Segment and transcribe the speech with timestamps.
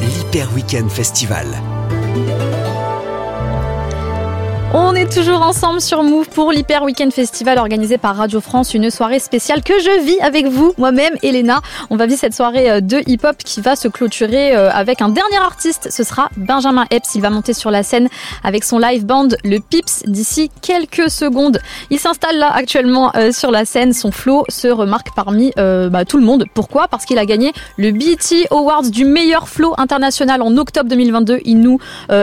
[0.00, 2.51] L'Hyper Weekend Festival.
[4.74, 8.90] On est toujours ensemble sur Move pour l'Hyper Weekend Festival organisé par Radio France, une
[8.90, 11.60] soirée spéciale que je vis avec vous, moi-même, Elena.
[11.90, 15.10] On va vivre cette soirée euh, de hip-hop qui va se clôturer euh, avec un
[15.10, 15.88] dernier artiste.
[15.90, 17.14] Ce sera Benjamin Epps.
[17.14, 18.08] Il va monter sur la scène
[18.44, 21.60] avec son live band, le Pips, d'ici quelques secondes.
[21.90, 23.92] Il s'installe là actuellement euh, sur la scène.
[23.92, 26.46] Son flow se remarque parmi bah, tout le monde.
[26.54, 26.88] Pourquoi?
[26.88, 31.40] Parce qu'il a gagné le BET Awards du meilleur flow international en octobre 2022.
[31.44, 31.78] Il nous,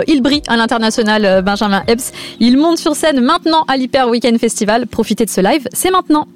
[0.08, 2.12] il brille à l'international, Benjamin Epps.
[2.42, 4.88] Il monte sur scène maintenant à l'Hyper Weekend Festival.
[4.88, 6.28] Profitez de ce live, c'est maintenant.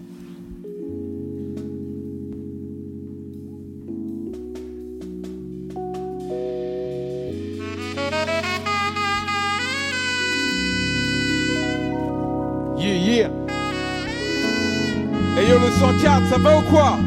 [12.78, 13.30] Yeah, yeah.
[15.50, 16.98] Yo, le 104, ça va ou quoi?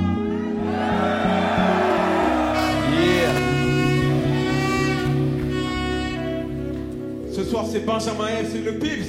[7.36, 9.06] Ce soir, c'est Benjamin F, c'est le Pips.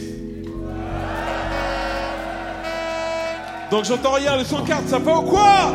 [3.71, 5.71] Donc j'entends rien, le 104, ça va ou quoi?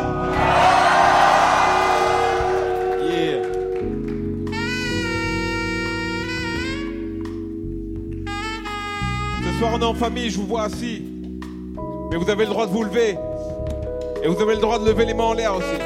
[9.41, 11.01] Ce soir, on est en famille, je vous vois assis.
[12.11, 13.17] Mais vous avez le droit de vous lever.
[14.23, 15.79] Et vous avez le droit de lever les mains en l'air aussi.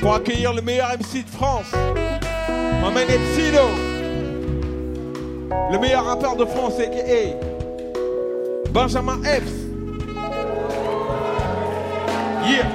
[0.00, 1.72] Pour accueillir le meilleur MC de France.
[2.80, 3.85] Maman Epsido.
[5.50, 7.36] Le meilleur rappeur de France, a.k.a.
[8.70, 9.52] Benjamin Epps.
[12.48, 12.68] Yeah,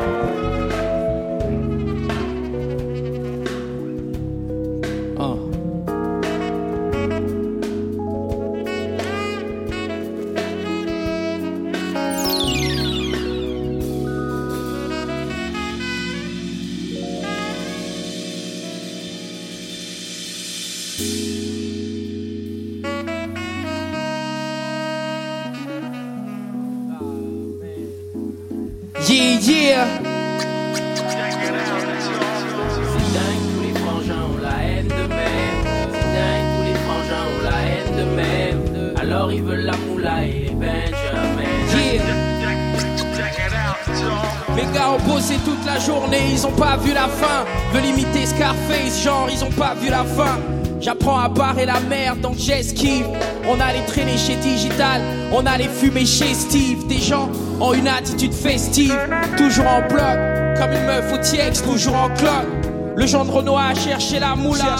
[52.21, 53.05] donc j'esquive.
[53.47, 55.01] On allait traîner chez Digital,
[55.33, 56.87] on allait fumer chez Steve.
[56.87, 58.97] Des gens ont une attitude festive,
[59.37, 60.17] toujours en bloc.
[60.57, 62.47] Comme une meuf au TX, toujours en cloque.
[62.95, 64.75] Le genre de Renoir a cherché la moula.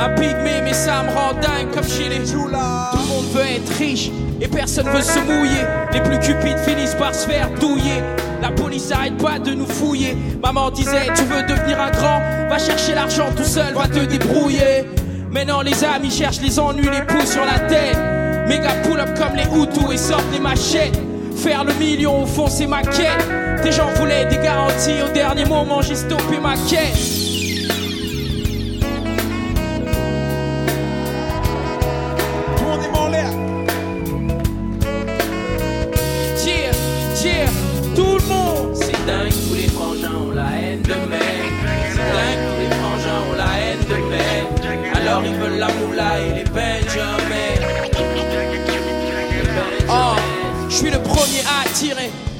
[0.00, 2.90] Un pygmée, mais ça me rend dingue comme chez les Joula.
[2.92, 5.64] Tout le monde veut être riche et personne veut se mouiller.
[5.92, 8.02] Les plus cupides finissent par se faire douiller.
[8.40, 10.16] La police arrête pas de nous fouiller.
[10.42, 12.20] Maman disait, tu veux devenir un grand?
[12.48, 14.86] Va chercher l'argent tout seul, va te débrouiller.
[15.30, 17.98] Maintenant les amis cherchent les ennuis, les pouces sur la tête.
[18.48, 20.98] Méga pull-up comme les Hutus et sortent les machettes.
[21.36, 23.62] Faire le million au fond c'est ma quête.
[23.62, 27.27] Des gens voulaient des garanties, au dernier moment j'ai stoppé ma quête.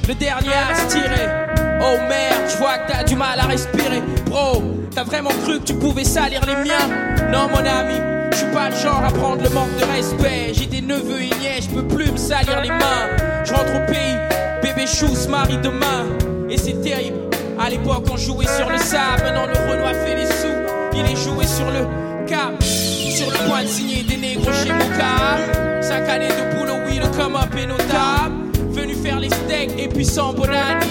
[0.09, 1.29] Le dernier à se tirer.
[1.81, 4.01] Oh merde, je vois que t'as du mal à respirer.
[4.25, 7.29] Bro, t'as vraiment cru que tu pouvais salir les miens?
[7.31, 7.93] Non, mon ami,
[8.31, 10.51] je suis pas le genre à prendre le manque de respect.
[10.53, 13.05] J'ai des neveux et nièces, je peux plus me salir les mains.
[13.45, 14.17] Je rentre au pays,
[14.63, 16.07] bébé chou se marie demain.
[16.49, 17.19] Et c'est terrible.
[17.63, 19.21] À l'époque, on jouait sur le sable.
[19.25, 20.57] Maintenant, le Renoir fait les sous.
[20.93, 21.85] Il est joué sur le
[22.25, 22.63] cap.
[22.63, 25.81] Sur le point de signer des négros chez Moka.
[25.81, 28.38] Cinq années de boulot, oui, le come up est notable.
[29.03, 30.85] Faire les steaks et puis sans bonani.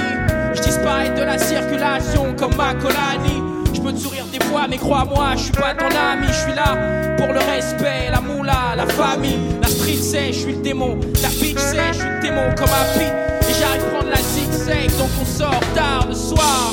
[0.54, 3.42] Je disparais de la circulation comme Macolani.
[3.74, 6.26] Je peux te sourire des fois, mais crois-moi, je suis pas ton ami.
[6.28, 6.76] Je suis là
[7.18, 9.38] pour le respect, la moula, la famille.
[9.60, 10.98] La street sait, je suis le démon.
[11.22, 13.12] La bitch sait, je suis le démon comme un pit.
[13.48, 16.72] Et j'arrive prendre la zigzag, donc on sort tard le soir.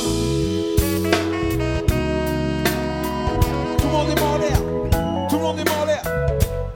[3.77, 4.59] Tout le monde est en l'air.
[5.29, 6.03] Tout le monde est en l'air.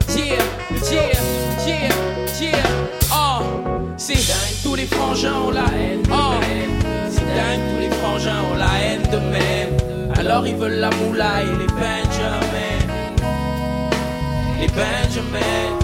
[0.10, 0.44] Yeah,
[0.92, 1.14] yeah,
[1.66, 1.90] yeah,
[2.42, 2.64] yeah.
[3.12, 3.42] Oh,
[3.98, 4.16] c'est
[4.70, 6.04] tous les frangins ont la haine.
[6.12, 6.34] Oh,
[7.10, 10.12] C'est dingue, tous les frangins ont la haine de même.
[10.16, 12.80] Alors ils veulent la moula et les Benjamin.
[14.60, 15.79] Les Benjamin.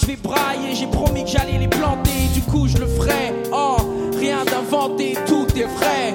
[0.00, 0.74] Je vais brailler.
[0.74, 3.32] J'ai promis que j'allais les planter, du coup je le ferai.
[3.52, 3.76] Oh,
[4.18, 6.14] rien d'inventé, tout est vrai.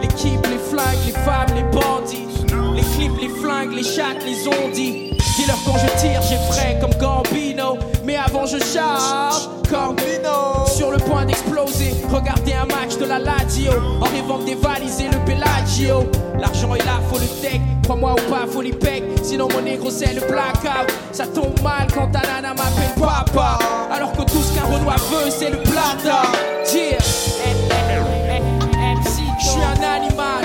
[0.00, 2.26] L'équipe, les flingues, les femmes, les bandits.
[2.74, 5.15] Les clips, les flingues, les chattes, les ondits.
[5.36, 7.76] Dis-leur quand je tire, j'ai frais comme Gambino.
[8.04, 10.66] Mais avant je charge, Gambino.
[10.66, 13.72] Sur le point d'exploser, regardez un match de la Lazio.
[14.00, 16.08] En rêvant de dévaliser le Bellagio.
[16.38, 17.60] L'argent est là, faut le tech.
[17.84, 19.04] Crois-moi ou pas, faut les pecs.
[19.22, 20.90] Sinon mon négro c'est le blackout.
[21.12, 23.58] Ça tombe mal quand ta nana m'appelle papa.
[23.92, 26.22] Alors que tout ce qu'un Renoir veut, c'est le plata.
[26.72, 26.98] Yeah.
[29.38, 30.44] Je suis un animal,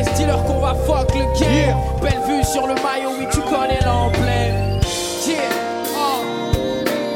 [0.00, 1.76] LCS, dis-leur qu'on va fuck le game.
[2.02, 4.80] Belle vue sur le maillot, oui, tu connais l'emblème.
[5.26, 5.36] Yeah,
[5.96, 6.22] oh.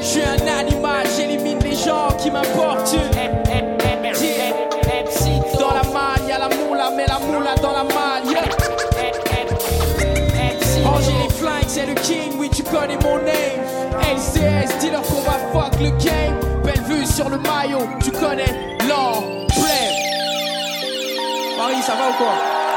[0.00, 2.94] Je suis un animal, j'élimine les gens qui m'apportent
[4.20, 4.54] Yeah.
[5.60, 8.24] Dans la malle, y'a la moula, mais la moula dans la malle.
[8.30, 8.42] yeah.
[10.84, 13.60] Ranger les flingues, c'est le king, oui, tu connais mon name.
[14.00, 16.34] LCS, dis-leur qu'on va fuck le game.
[16.64, 19.48] Belle vue sur le maillot, tu connais l'emblème.
[21.58, 22.67] Paris, ça va ou quoi?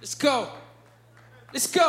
[0.00, 0.46] Let's go.
[1.52, 1.80] Let's go.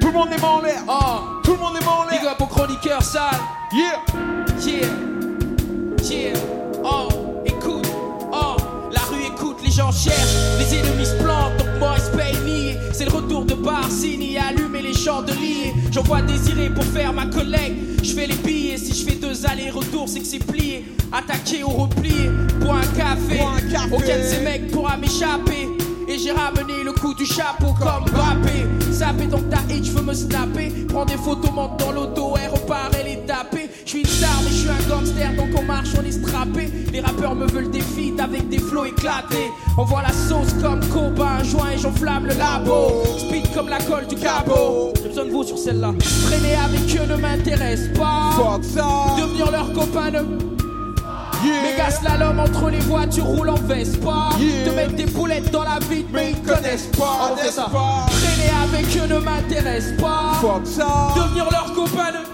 [0.00, 0.82] Tout le monde les mains en l'air.
[0.88, 1.40] Oh.
[1.44, 2.32] Tout le monde les mains en Big l'air.
[2.32, 3.30] up au chroniqueur sale.
[3.72, 4.02] Yeah.
[4.64, 4.86] Yeah,
[6.08, 6.34] yeah,
[6.84, 7.08] oh,
[7.44, 7.88] écoute,
[8.32, 8.56] oh,
[8.92, 12.78] la rue écoute, les gens cherchent, les ennemis se plantent, donc moi paye.
[12.92, 15.72] C'est le retour de Barsini, allumer les chandeliers.
[15.90, 18.76] J'envoie désirer pour faire ma collègue, je fais les billets.
[18.76, 20.84] Si je fais deux allers-retours, c'est que c'est plié.
[21.12, 22.30] Attaquer ou replier,
[22.60, 23.38] pour un café.
[23.38, 23.94] Bois un café.
[23.94, 25.68] Aucun de ces mecs pourra m'échapper.
[26.12, 28.66] Et j'ai ramené le coup du chapeau comme Mbappé.
[28.92, 30.70] Sapé donc ta hit, je veux me snapper.
[30.88, 33.70] Prends des photos, monte dans l'auto, et repart et les taper.
[33.86, 36.68] Je suis une star, mais je suis un gangster, donc on marche, on est strappé.
[36.92, 39.50] Les rappeurs me veulent des feats avec des flots éclatés.
[39.78, 43.04] On voit la sauce comme Cobain, un joint et j'enflamme le labo.
[43.16, 44.92] Speed comme la colle du cabot.
[45.02, 45.94] J'ai besoin de vous sur celle-là.
[46.26, 48.32] Traîner avec eux ne m'intéresse pas.
[48.36, 49.16] Fuck ça.
[49.18, 50.51] Devenir leur copain ne
[51.44, 51.90] Yeah.
[51.90, 54.64] Slalom entre les voitures roule en Vespa Yeah.
[54.64, 58.06] Te mettre des boulettes dans la vie mais ils connaissent pas On ça pas.
[58.06, 60.34] Traîner avec eux ne m'intéresse pas.
[60.40, 61.12] Fuck ça.
[61.16, 62.32] Devenir leur copain ne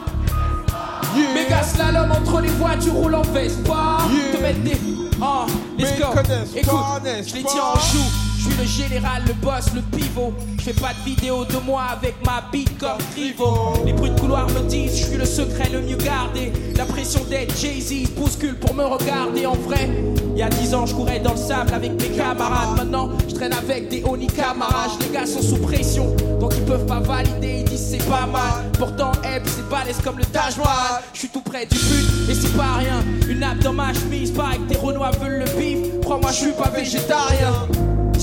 [1.19, 1.35] Yeah.
[1.35, 3.99] Méga slalom entre les voitures roules en Vespa.
[4.33, 4.77] Te mettre des...
[5.21, 5.47] Oh,
[5.77, 9.33] Mais let's ils go connaissent Écoute, je les tiens en joue suis le général, le
[9.35, 10.33] boss, le pivot.
[10.59, 14.47] Je fais pas de vidéo de moi avec ma bite comme Les bruits de couloir
[14.49, 16.53] me disent Je suis le secret le mieux gardé.
[16.77, 19.89] La pression d'être Jay-Z bouscule pour me regarder en vrai.
[20.35, 22.77] Il y a 10 ans je courais dans le sable avec mes camarades.
[22.77, 24.91] Maintenant je traîne avec des Oni camarades.
[25.01, 27.61] Les gars sont sous pression Donc ils peuvent pas valider.
[27.61, 28.71] Ils disent c'est pas mal.
[28.79, 31.03] Pourtant Eb c'est balèze comme le Taj Mahal.
[31.13, 33.05] Je suis tout près du but et c'est pas rien.
[33.29, 36.01] Une nappe dans ma chemise Pareil que tes renois veulent le bif.
[36.03, 37.53] Crois-moi je suis pas végétarien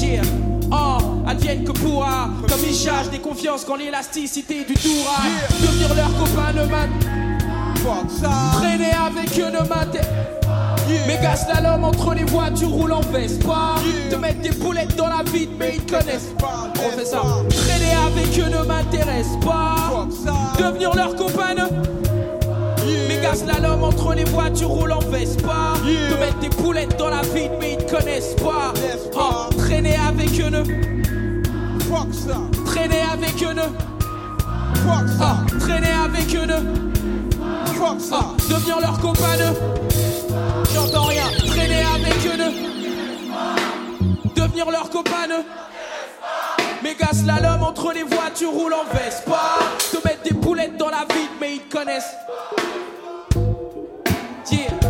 [0.05, 0.21] Tiens,
[0.71, 0.97] oh,
[1.27, 2.29] advienne que pourra.
[2.47, 5.63] Comme ils chargent des confiances quand l'élasticité du tour a.
[5.63, 7.15] Devenir leur copain ne m'intéresse.
[7.77, 8.59] Fuck ça.
[8.59, 10.09] Traîner avec eux ne m'intéresse.
[10.87, 11.07] Yeah.
[11.07, 13.75] Méga slalom entre les voitures roules en Vespa.
[13.83, 14.11] Yeah.
[14.11, 17.21] Te mettre des boulettes dans la vide, mais ils connaissent pas, On fait ça.
[17.49, 20.07] Traîner avec eux ne m'intéresse pas.
[20.59, 21.55] Devenir leur copain
[23.25, 25.73] Méga slalom entre les voitures roules en Vespa.
[25.83, 26.11] Yeah.
[26.11, 28.71] Te mettre des boulettes dans la vide, mais ils te connaissent pas.
[29.15, 30.63] Oh, traîner avec eux ne.
[31.85, 32.37] Fuck ça.
[32.65, 33.63] Traîner avec eux ne.
[34.83, 35.37] Fuck ça.
[35.37, 36.57] Ah, traîner avec eux ne.
[37.73, 38.19] Fuck ça.
[38.21, 39.53] Ah, devenir leur copain ne.
[40.75, 41.25] J'entends rien.
[41.47, 42.51] Traîner avec eux ne.
[44.39, 45.41] Devenir leur copain ne.
[46.83, 49.57] Méga slalom entre les voitures roulent en Vespa.
[49.91, 52.13] Te mettre des boulettes dans la vide, mais ils te connaissent.
[54.55, 54.69] Yeah.
[54.71, 54.84] Yeah.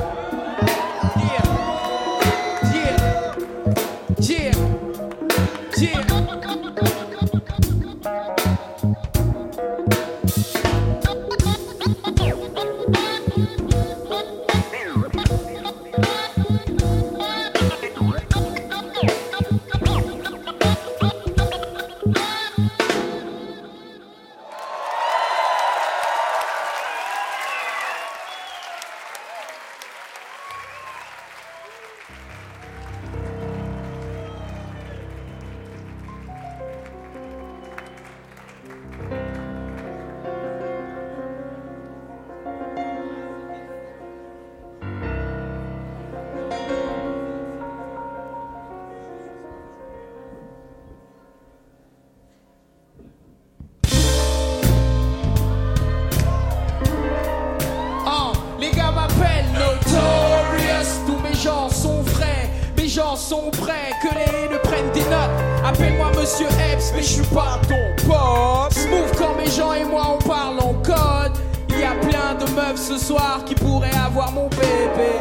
[63.16, 63.92] Sont prêts.
[64.02, 65.32] Que les ne prennent des notes.
[65.66, 68.74] Appelle-moi Monsieur Epps, mais je suis pas ton pote.
[68.74, 71.34] Smooth quand mes gens et moi on parle en code.
[71.70, 75.12] Il y a plein de meufs ce soir qui pourraient avoir mon bébé.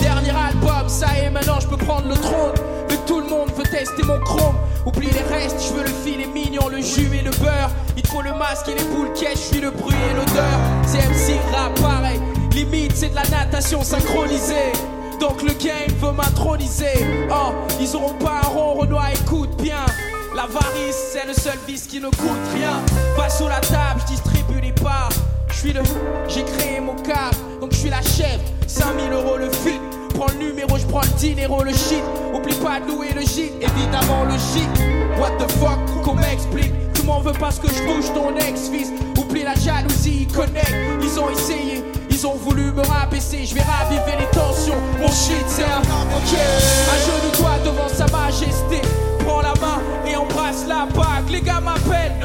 [0.00, 2.54] Dernier album, ça y est, maintenant je peux prendre le trône.
[2.88, 4.56] Mais tout le monde veut tester mon chrome.
[4.86, 7.70] Oublie les restes, je veux le filet mignon, le jus et le beurre.
[7.96, 10.58] Il te faut le masque et les boules je suis le bruit et l'odeur.
[10.86, 12.20] C'est MC rap pareil,
[12.54, 14.72] limite c'est de la natation synchronisée.
[15.20, 17.06] Donc le game veut m'introniser.
[17.30, 19.84] Oh, ils auront pas un rond, Renoir écoute bien.
[20.34, 22.80] L'avarice, c'est le seul vice qui ne coûte rien.
[23.16, 25.10] Pas sous la table, je distribue les parts.
[25.48, 25.82] Je suis le.
[26.28, 28.40] J'ai créé mon cap, donc je suis la chef.
[28.66, 29.80] 5000 euros le fit.
[30.14, 32.02] Prends le numéro, je prends le dinero, le shit.
[32.32, 34.68] Oublie pas de louer le gîte, évidemment le shit.
[35.18, 36.72] What the fuck, qu'on m'explique?
[36.94, 38.92] Tu m'en veux parce que je touche ton ex-fils.
[39.18, 40.74] Oublie la jalousie, connect.
[41.02, 41.84] Ils ont essayé,
[42.24, 43.44] ont voulu me rabaisser.
[43.44, 44.80] Je vais raviver les tensions.
[45.00, 45.80] Mon shit, c'est un.
[45.80, 46.34] Ok.
[46.92, 48.80] Un genou-toi devant sa majesté.
[49.24, 51.28] Prends la main et embrasse la bague.
[51.30, 52.20] Les gars m'appellent.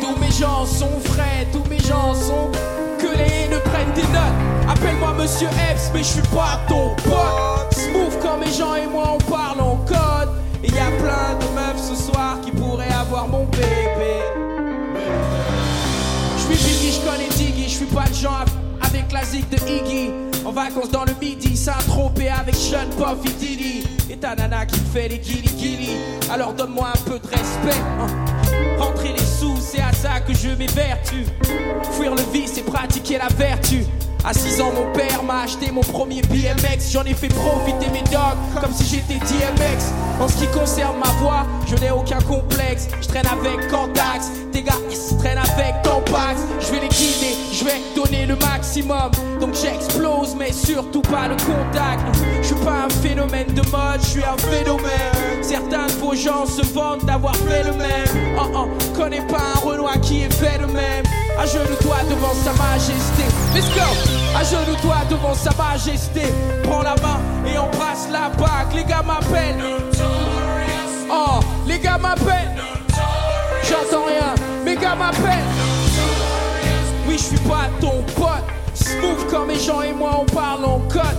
[0.00, 2.50] Tous mes gens sont frais, tous mes gens sont
[2.98, 4.68] que les ne prennent des notes.
[4.68, 7.72] Appelle-moi Monsieur Epps, mais je suis pas ton pote.
[7.72, 10.30] Smooth quand mes gens et moi on parle en code.
[10.62, 14.45] Et y a plein de meufs ce soir qui pourraient avoir mon bébé.
[17.76, 18.44] Suis pas le genre
[18.80, 20.10] avec la zig de Iggy.
[20.44, 23.84] En vacances dans le midi, Saint-Tropez avec Sean, Puff et.
[24.08, 25.90] Et ta nana qui me fait les guili.
[26.32, 27.80] Alors donne-moi un peu de respect.
[28.00, 28.06] hein.
[28.78, 31.26] Rentrer les sous, c'est à ça que je m'évertue.
[31.92, 33.84] Fuir le vice et pratiquer la vertu.
[34.24, 36.90] À 6 ans, mon père m'a acheté mon premier BMX.
[36.92, 39.55] J'en ai fait profiter mes dogs comme si j'étais DMX.
[40.66, 42.88] Concerne ma voix, je n'ai aucun complexe.
[43.00, 46.40] Je traîne avec Cantax, tes gars ils traînent avec Tampax.
[46.58, 49.12] Je vais les guider, je vais donner le maximum.
[49.40, 52.02] Donc j'explose, mais surtout pas le contact.
[52.42, 55.40] Je suis pas un phénomène de mode, je suis un phénomène.
[55.40, 58.36] Certains de vos gens se vantent d'avoir fait le même.
[58.36, 61.04] Oh oh, connais pas un Renoir qui est fait le même.
[61.38, 63.22] Agenouille-toi devant sa majesté.
[63.54, 63.86] Let's go!
[64.36, 66.22] Agenouille-toi devant sa majesté.
[66.64, 68.74] Prends la main et embrasse la bague.
[68.74, 69.62] Les gars m'appellent.
[71.10, 72.54] Oh, Méga m'appelle.
[73.62, 74.34] J'entends rien.
[74.64, 75.44] Méga m'appelle.
[77.06, 78.44] Oui, je suis pas ton pote.
[78.74, 81.18] Smooth comme mes gens et moi, on parle en code.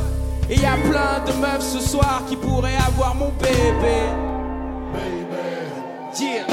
[0.50, 4.28] Et y a plein de meufs ce soir qui pourraient avoir mon bébé.
[6.20, 6.48] Yeah.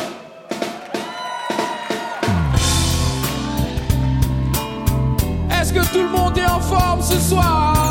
[5.51, 7.84] Est-ce que tout le monde est en forme ce soir?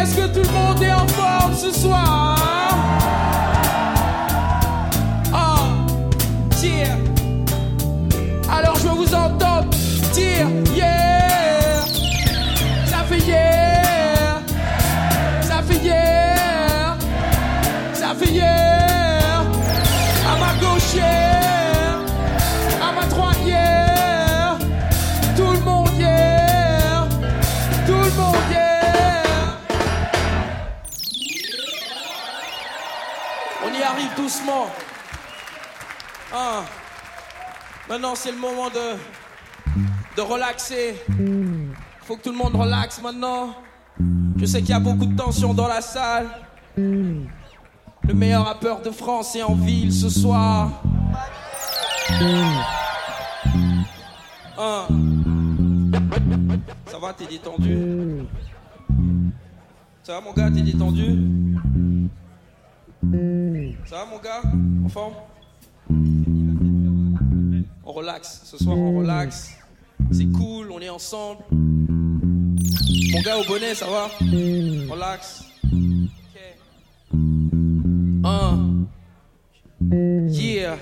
[0.00, 2.39] Est-ce que tout le monde est en forme ce soir?
[37.90, 38.96] Maintenant, c'est le moment de,
[40.16, 40.94] de relaxer.
[42.02, 43.56] Faut que tout le monde relaxe maintenant.
[44.36, 46.28] Je sais qu'il y a beaucoup de tension dans la salle.
[46.76, 50.70] Le meilleur rappeur de France est en ville ce soir.
[56.86, 57.76] Ça va, t'es détendu
[60.04, 61.18] Ça va, mon gars, t'es détendu?
[63.84, 64.42] Ça va, mon gars
[64.84, 65.14] En forme?
[67.84, 68.42] On relaxe.
[68.44, 69.50] Ce soir, on relaxe.
[70.12, 71.42] C'est cool, on est ensemble.
[71.50, 74.08] Mon gars au bonnet, ça va?
[74.20, 75.44] Relax.
[75.72, 76.40] Ok.
[78.24, 78.86] Un.
[80.28, 80.76] Yeah.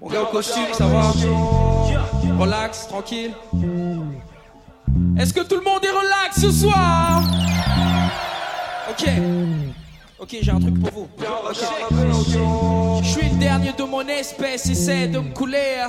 [0.00, 1.12] Mon gars au costume, ça va?
[2.38, 3.32] Relax, tranquille.
[5.18, 7.22] Est-ce que tout le monde est relax ce soir?
[8.90, 9.08] Ok.
[10.20, 11.08] Ok, j'ai un truc pour vous.
[13.02, 15.86] Je suis le dernier de mon espèce, essaie de me couler.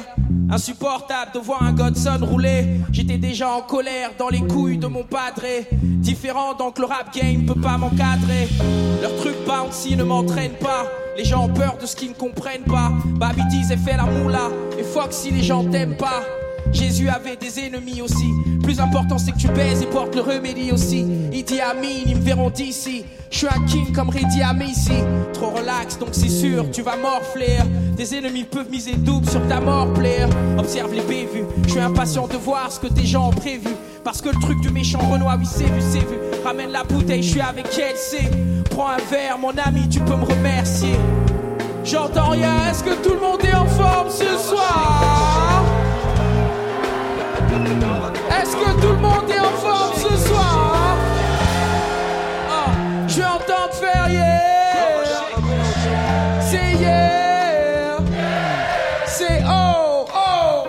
[0.52, 2.80] Insupportable de voir un Godson rouler.
[2.92, 5.68] J'étais déjà en colère dans les couilles de mon padré.
[5.72, 8.48] Différent donc le rap game peut pas m'encadrer.
[9.02, 10.86] Leur truc bouncy ne m'entraîne pas.
[11.18, 12.92] Les gens ont peur de ce qu'ils ne comprennent pas.
[13.06, 14.52] Baby disait fais la moula.
[14.78, 16.22] Et fuck si les gens t'aiment pas.
[16.72, 18.32] Jésus avait des ennemis aussi.
[18.64, 21.06] Plus important c'est que tu baises et portes le remédie aussi.
[21.32, 23.06] Idi Amin, ils me verront d'ici.
[23.32, 25.04] Je suis un king comme Reddy ici.
[25.34, 27.58] Trop relax donc c'est sûr tu vas morfler.
[27.98, 30.28] Tes ennemis peuvent miser double sur ta mort player.
[30.58, 31.46] Observe les bévues.
[31.66, 33.70] Je suis impatient de voir ce que tes gens ont prévu.
[34.04, 36.18] Parce que le truc du méchant Renoir, oui c'est vu, c'est vu.
[36.44, 38.30] Ramène la bouteille, je suis avec elle, c'est.
[38.70, 40.96] Prends un verre, mon ami, tu peux me remercier.
[41.84, 45.29] J'entends rien, est-ce que tout le monde est en forme ce soir?
[48.42, 50.96] Est-ce que tout le monde est en forme ce soir
[52.50, 52.72] Ah,
[53.08, 55.36] Je vais entendre faire yeah
[56.42, 57.98] C'est yeah
[59.06, 60.68] C'est oh oh.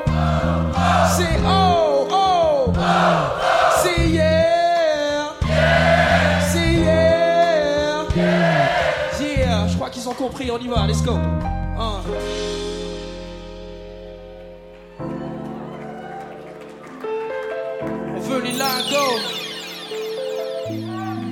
[1.17, 2.73] C'est oh oh.
[3.83, 5.33] C'est yeah
[6.53, 8.05] C'est yeah
[9.17, 9.67] Yeah.
[9.69, 11.19] Je crois qu'ils ont compris, on y va, let's go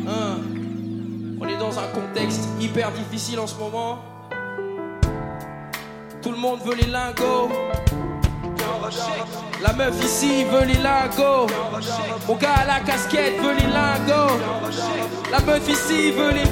[0.06, 0.40] Hein.
[1.40, 3.98] On est dans un contexte hyper difficile en ce moment.
[6.22, 7.50] Tout le monde veut les lingots.
[9.60, 11.46] La meuf ici veut les lingots.
[12.28, 14.38] Mon gars à la casquette veut les lingots.
[15.32, 16.44] La meuf ici veut les.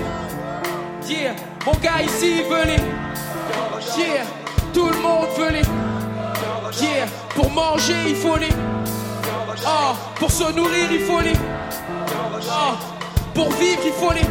[1.64, 2.83] Mon gars ici veut les.
[3.97, 4.25] Yeah.
[4.73, 5.62] Tout le monde veut les.
[7.35, 8.76] Pour manger, il faut les.
[9.68, 11.33] Ah, pour se nourrir, il faut les.
[12.48, 12.76] Ah,
[13.35, 14.26] pour vivre, il faut les.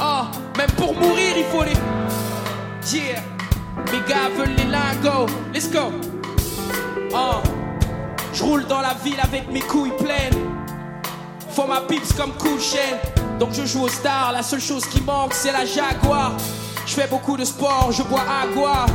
[0.00, 0.26] Ah,
[0.58, 1.74] même pour mourir, il faut les.
[2.92, 3.22] Yeah,
[3.92, 5.26] mes gars veulent les lingots.
[5.54, 5.92] Let's go.
[7.14, 7.40] Ah,
[8.32, 10.40] je roule dans la ville avec mes couilles pleines.
[11.50, 12.98] Faut ma pips comme cool chaîne.
[13.38, 16.32] Donc je joue au star, la seule chose qui manque c'est la Jaguar.
[16.86, 18.86] Je fais beaucoup de sport, je bois agua.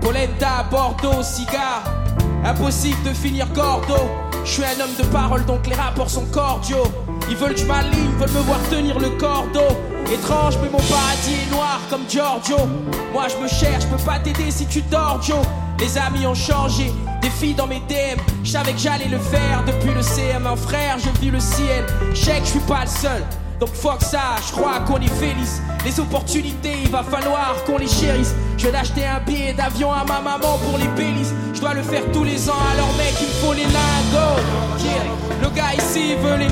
[0.00, 1.99] Polenta, Bordeaux, cigare.
[2.44, 4.08] Impossible de finir gordo.
[4.44, 6.84] Je suis un homme de parole, donc les rapports sont cordiaux.
[7.28, 9.68] Ils veulent que je m'aligne, veulent me voir tenir le cordeau.
[10.12, 12.56] Étrange, mais mon paradis est noir comme Giorgio.
[13.12, 15.44] Moi je me cherche, je peux pas t'aider si tu dors, Joe.
[15.78, 18.18] Les amis ont changé, des filles dans mes DM.
[18.42, 20.46] Je savais que j'allais le faire depuis le CM.
[20.46, 21.86] Un frère, je vis le ciel.
[22.12, 23.22] Je sais que je suis pas le seul.
[23.60, 25.60] Donc fuck ça, je crois qu'on est félix.
[25.84, 28.34] Les opportunités, il va falloir qu'on les chérisse.
[28.56, 31.34] Je vais d'acheter un billet d'avion à ma maman pour les bélisses.
[31.52, 34.40] Je dois le faire tous les ans, alors mec, il faut les lingots.
[34.82, 35.04] Yeah.
[35.42, 36.48] Le gars ici veut les.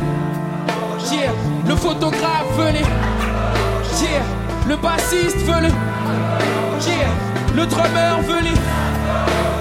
[1.67, 2.85] Le photographe veut les.
[4.69, 5.69] Le bassiste veut le.
[5.69, 7.09] Yeah,
[7.57, 8.59] le drummer veut les.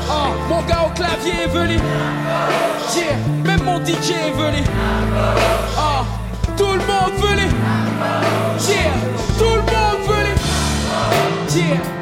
[0.09, 1.79] Oh, mon gars au clavier veut les.
[3.45, 4.63] Même mon DJ veut les.
[5.77, 5.96] Oh,
[6.57, 7.51] tout le monde veut les.
[8.67, 8.91] Yeah,
[9.37, 11.59] tout le monde veut les.
[11.59, 11.96] Yeah.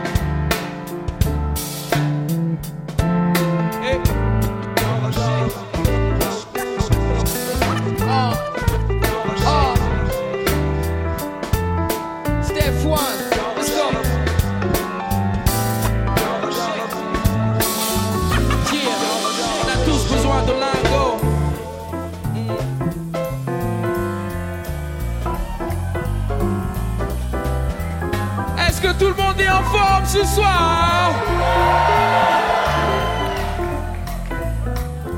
[30.15, 31.11] Ce soir?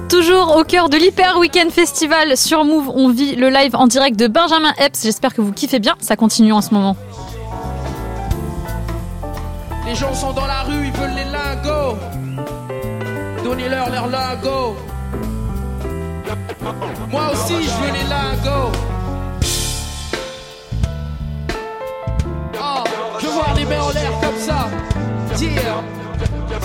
[0.10, 4.18] Toujours au cœur de l'Hyper Weekend Festival sur Move, on vit le live en direct
[4.18, 5.04] de Benjamin Epps.
[5.04, 6.96] J'espère que vous kiffez bien, ça continue en ce moment.
[9.86, 11.98] Les gens sont dans la rue, ils veulent les lingots.
[13.44, 14.76] Donnez-leur leurs lingots.
[17.12, 18.97] Moi aussi, je veux les lingots.
[23.38, 24.68] Voir les mains en l'air comme ça.
[25.40, 25.84] Yeah,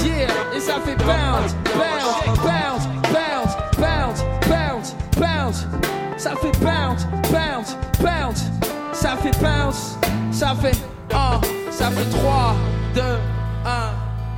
[0.03, 5.67] yeah, et ça fait bounce, bounce, bounce, bounce, bounce, bounce, bounce.
[6.17, 8.45] Ça fait bounce, bounce, bounce.
[8.93, 9.99] Ça fait bounce,
[10.31, 10.77] ça fait,
[11.15, 12.55] oh, ça fait 3,
[12.95, 13.13] 2, 1,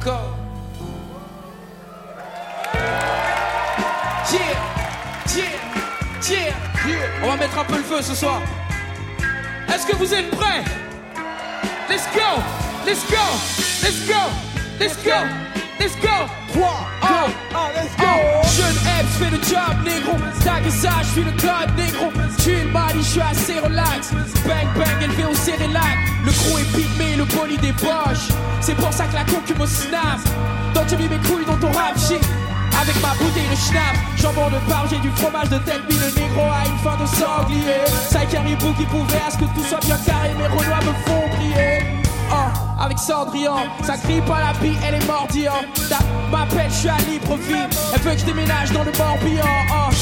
[0.04, 0.12] go.
[4.32, 4.40] Yeah,
[5.36, 5.44] yeah,
[6.28, 6.38] yeah,
[6.86, 6.96] yeah.
[7.22, 8.40] On va mettre un peu le feu ce soir.
[9.72, 10.64] Est-ce que vous êtes prêts?
[11.86, 12.42] Let's go,
[12.86, 13.24] let's go,
[13.82, 14.30] let's go,
[14.80, 15.28] let's go,
[15.78, 16.26] let's go.
[16.52, 16.62] 3,
[17.02, 18.12] 2, 1, let's go.
[18.56, 20.16] Jeune Epps fait le job, négro.
[20.42, 22.10] Tag ça, je suis le code, négro.
[22.42, 24.12] Tu le mari, je suis assez relax.
[24.46, 25.98] Bang, bang, élevé au Cérélac.
[26.24, 28.28] Le crew est pygmé, le poli débauche.
[28.60, 30.20] C'est pour ça que la concu me snap.
[30.74, 32.22] Donc j'ai mis mes couilles dans ton rap shit.
[32.80, 36.20] Avec ma bouteille de schnapp, jambon de bar, j'ai du fromage de tête, puis le
[36.20, 37.84] négro a une fin de sanglier.
[38.10, 41.28] Ça caribou qui pouvait à ce que tout soit bien carré, mes renois me font
[41.36, 41.82] briller.
[42.30, 45.66] Oh, avec Cendrillon, ça crie pas la bille, elle est mordillante.
[46.30, 49.44] M'appelle, je suis à Libreville, elle veut que je déménage dans le Morbihan.
[49.70, 49.94] Oh,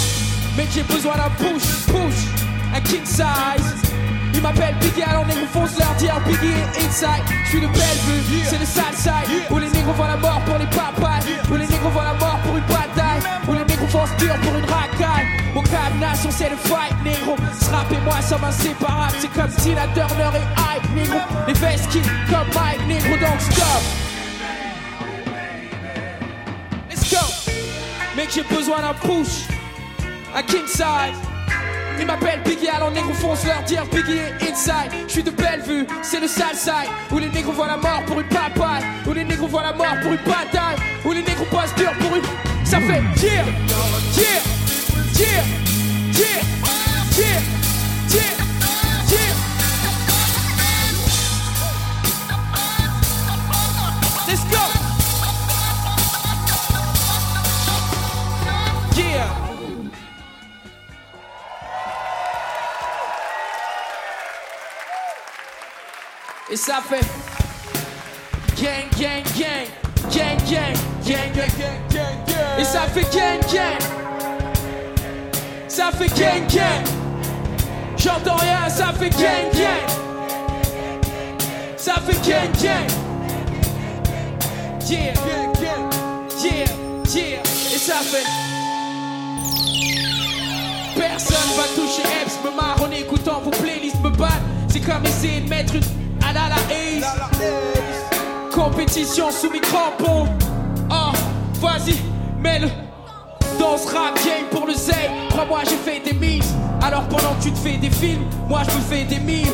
[0.57, 2.27] mais j'ai besoin d'un push, push,
[2.75, 3.93] un king size.
[4.35, 7.23] Ils m'appellent Biggie, alors négro fonce leur dire Biggie inside.
[7.45, 9.45] Je suis de Bellevue, c'est le sale side.
[9.51, 11.37] Où les négros voient la mort pour les papayes.
[11.51, 13.21] Où les négros voient la mort pour une bataille.
[13.49, 15.27] Où les négros foncent dur pour une racaille.
[15.55, 17.37] Mon cadenas, on sait le fight, négro.
[17.61, 19.15] Strap et moi sommes inséparables.
[19.19, 21.19] C'est comme Tina Turner et Hype, négro.
[21.47, 23.83] Les vestes qui comme Mike, négro, donc stop.
[26.91, 27.53] Let's go.
[28.17, 29.49] Mec, j'ai besoin d'un push.
[30.35, 31.32] Un king size.
[32.01, 34.93] Ils m'appellent Biggie, alors négro fonce leur dire Biggie inside.
[35.07, 36.91] Je suis de Bellevue, c'est le sale side.
[37.11, 38.83] Où les négros voient la mort pour une papaye.
[39.07, 40.77] Où les négros voient la mort pour une bataille.
[41.05, 42.23] Où les négros passent dur pour une.
[42.65, 43.45] Ça fait yeah,
[44.17, 44.41] yeah,
[45.19, 45.45] yeah,
[46.15, 46.82] yeah,
[66.53, 67.01] Et ça fait
[68.61, 69.65] gang, gang, gang,
[70.11, 72.59] gang, gang, gang, gang, gang, gang.
[72.59, 73.81] Et ça fait gang, gang.
[75.67, 76.85] Ça fait gang, gang.
[77.97, 79.89] J'entends rien, ça fait gang, gang.
[81.79, 82.87] Ça fait gang, gang.
[84.91, 85.15] Yeah,
[85.59, 86.67] yeah,
[87.15, 87.43] yeah.
[87.75, 88.27] Et ça fait.
[91.01, 94.43] Personne va toucher Epps, me marre en écoutant vos playlists me battent.
[94.69, 96.02] C'est comme essayer de mettre une
[96.37, 97.05] à la la ace.
[98.53, 100.27] Compétition sous mes crampons.
[100.91, 101.13] Oh,
[101.61, 101.97] vas-y,
[102.39, 102.69] mets-le
[103.59, 105.11] dans rap game pour le zay.
[105.31, 106.55] Crois-moi, j'ai fait des mises.
[106.83, 109.47] Alors pendant que tu te fais des films, moi je me fais des mimes.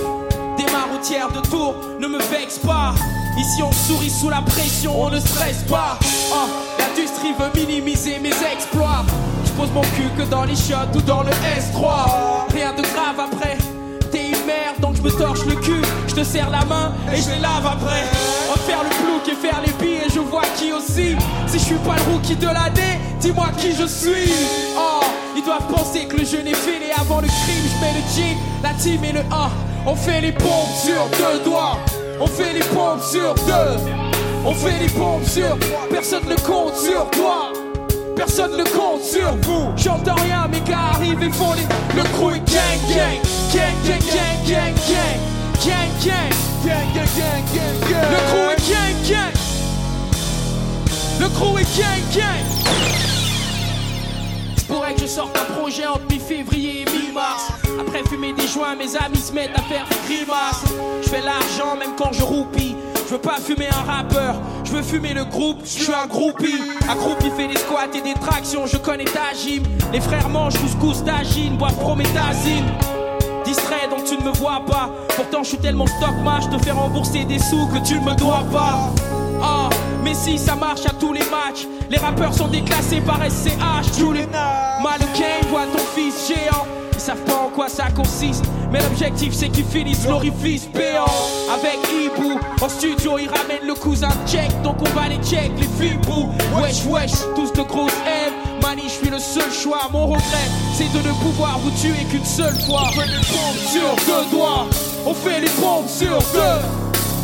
[0.57, 2.95] Des maroutières de tour, ne me vexe pas.
[3.39, 5.99] Ici on sourit sous la pression, on ne stresse pas.
[6.33, 9.05] Oh, l'industrie veut minimiser mes exploits.
[9.45, 12.53] Je pose mon cul que dans les shots ou dans le S3.
[12.53, 13.59] Rien de grave après.
[14.11, 15.68] T'es une merde donc je me torche le cul.
[16.19, 18.03] Je te serre la main et je les lave après.
[18.51, 21.15] Entre faire le plouc et faire les billes, je vois qui aussi.
[21.47, 24.33] Si je suis pas le rookie de l'année, dis-moi qui je suis.
[24.77, 25.05] Oh,
[25.37, 27.65] ils doivent penser que le jeu n'est fini avant le crime.
[27.71, 29.25] Je mets le jean, la team et le 1.
[29.87, 31.79] On fait les pompes sur deux doigts.
[32.21, 33.79] On fait les pompes sur deux.
[34.45, 35.57] On fait les pompes sur.
[35.89, 37.53] Personne ne compte sur toi.
[38.17, 39.69] Personne ne compte sur vous.
[39.77, 41.97] J'entends rien, mes gars arrivent et font les.
[41.97, 43.21] Le crew gang gang.
[43.55, 45.38] Gang gang gang gang gang.
[45.65, 46.31] Gang gang.
[46.65, 48.11] Gang, gang, gang, gang, gang.
[48.11, 49.35] Le crew est gang gang.
[51.21, 52.45] Le crew est gang gang.
[54.69, 57.49] Pourrait que je sorte un projet entre mi-février et mi-mars.
[57.81, 60.65] Après fumer des joints, mes amis se mettent à faire des grimaces.
[61.03, 62.77] Je fais l'argent même quand je roupie.
[63.07, 66.61] Je veux pas fumer un rappeur, je veux fumer le groupe, je suis un groupie.
[66.91, 69.63] Un groupie fait des squats et des tractions, je connais ta gym.
[69.95, 72.67] Les frères mangent couscous d'agine, boivent prométhazine.
[73.49, 74.91] Distrait donc tu ne me vois pas.
[75.17, 78.15] Pourtant je suis tellement stock je te fais rembourser des sous que tu ne me
[78.15, 78.93] dois pas.
[79.43, 79.71] Ah,
[80.05, 83.99] mais si ça marche à tous les matchs, les rappeurs sont déclassés par SCH.
[83.99, 86.67] Tous mannequins voient ton fils géant.
[86.93, 91.07] Ils savent pas en quoi ça consiste, mais l'objectif c'est qu'ils finissent l'orifice béant.
[91.51, 95.89] Avec Hibou, en studio ils ramènent le cousin check, donc on va les check, les
[95.89, 96.29] fibous.
[96.55, 97.97] Wesh wesh, tous de grosses
[98.85, 99.89] Je suis le seul choix.
[99.93, 102.85] Mon regret, c'est de ne pouvoir vous tuer qu'une seule fois.
[102.89, 104.67] On fait les pompes sur deux doigts.
[105.07, 106.61] On fait les pompes sur deux.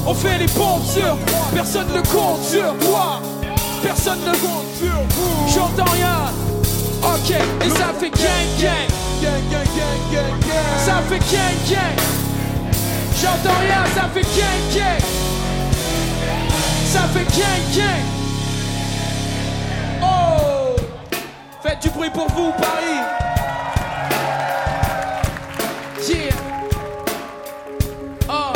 [0.06, 1.16] On fait les pompes sur.
[1.54, 3.20] Personne ne compte sur toi.
[3.82, 5.48] Personne ne compte sur vous.
[5.48, 6.32] J'entends rien.
[7.02, 8.88] Ok, et ça fait gang gang.
[9.22, 10.78] Gang, gang, gang, gang, gang.
[10.84, 11.96] Ça fait gang gang.
[13.20, 15.00] J'entends rien, ça fait gang gang.
[16.92, 18.23] Ça fait gang gang.
[21.64, 23.00] Faites du bruit pour vous, Paris.
[26.06, 26.34] Yeah.
[28.28, 28.52] Oh.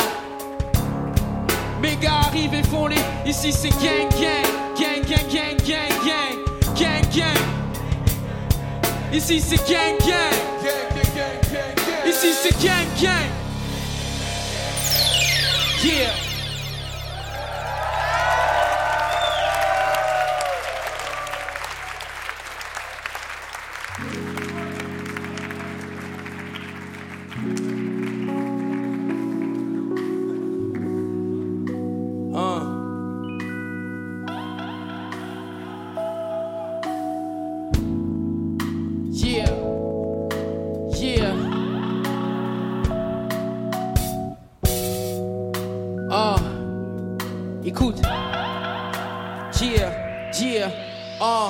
[1.81, 2.97] Mes gars arrivent et font les.
[3.25, 4.45] Ici c'est gang gang.
[4.79, 6.75] Gang gang gang gang gang.
[6.75, 7.43] Gang gang.
[9.11, 10.69] Ici c'est gang gang.
[12.05, 13.29] Ici c'est gang gang.
[15.83, 16.28] Yeah.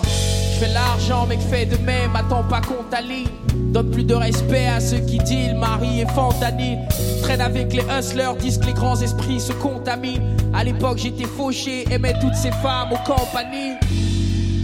[0.04, 3.28] Je fais l'argent, mec, fais de même, attends pas qu'on t'aligne.
[3.72, 6.80] Donne plus de respect à ceux qui deal, Marie et fentanyl.
[7.22, 10.36] Traîne avec les hustlers, disent que les grands esprits se contaminent.
[10.54, 13.76] À l'époque, j'étais fauché, aimais toutes ces femmes aux compagnies.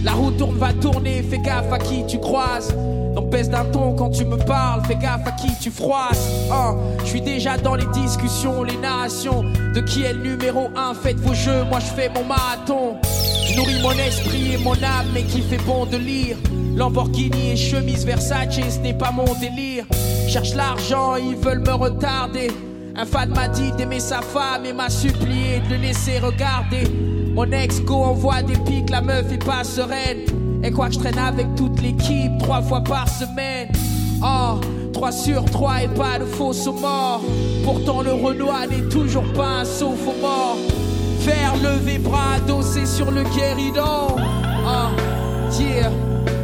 [0.04, 2.74] La roue tourne, va tourner, fais gaffe à qui tu croises.
[3.14, 6.28] Donc baisse d'un ton quand tu me parles, fais gaffe à qui tu froisses.
[6.52, 9.42] Hein, je suis déjà dans les discussions, les narrations
[9.74, 10.94] de qui est le numéro un?
[10.94, 12.96] Faites vos jeux, moi je fais mon marathon.
[13.56, 16.36] Je nourris mon esprit et mon âme, mais qui fait bon de lire.
[16.76, 19.86] Lamborghini et chemise Versace, ce n'est pas mon délire.
[20.28, 22.50] Cherche l'argent, ils veulent me retarder.
[22.94, 26.84] Un fan m'a dit d'aimer sa femme et m'a supplié de le laisser regarder.
[27.34, 30.26] Mon ex-go envoie des pics, la meuf est pas sereine.
[30.62, 33.68] Et quoi que je traîne avec toute l'équipe trois fois par semaine.
[34.22, 34.60] Oh,
[34.92, 37.22] 3 sur 3 et pas de fausse mort.
[37.64, 40.58] Pourtant le Renoir n'est toujours pas un sauf aux morts.
[41.26, 44.14] Faire lever bras, dossé sur le guéridon.
[45.58, 45.90] Yeah.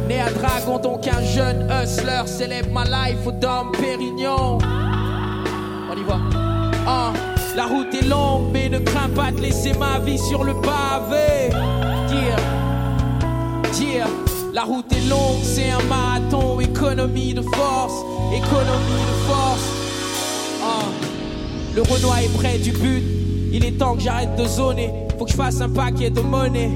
[0.09, 4.57] Né à Dragon, donc un jeune hustler célèbre ma life au Dom Pérignon.
[5.89, 6.19] On y va.
[6.85, 7.13] Ah,
[7.55, 11.49] la route est longue, mais ne crains pas de laisser ma vie sur le pavé.
[12.11, 12.35] Yeah.
[13.79, 14.07] Yeah.
[14.51, 19.67] La route est longue, c'est un marathon, économie de force, économie de force.
[20.61, 20.83] Ah.
[21.73, 23.01] Le Renoir est près du but,
[23.53, 24.89] il est temps que j'arrête de zoner.
[25.17, 26.71] Faut que je fasse un paquet de monnaie.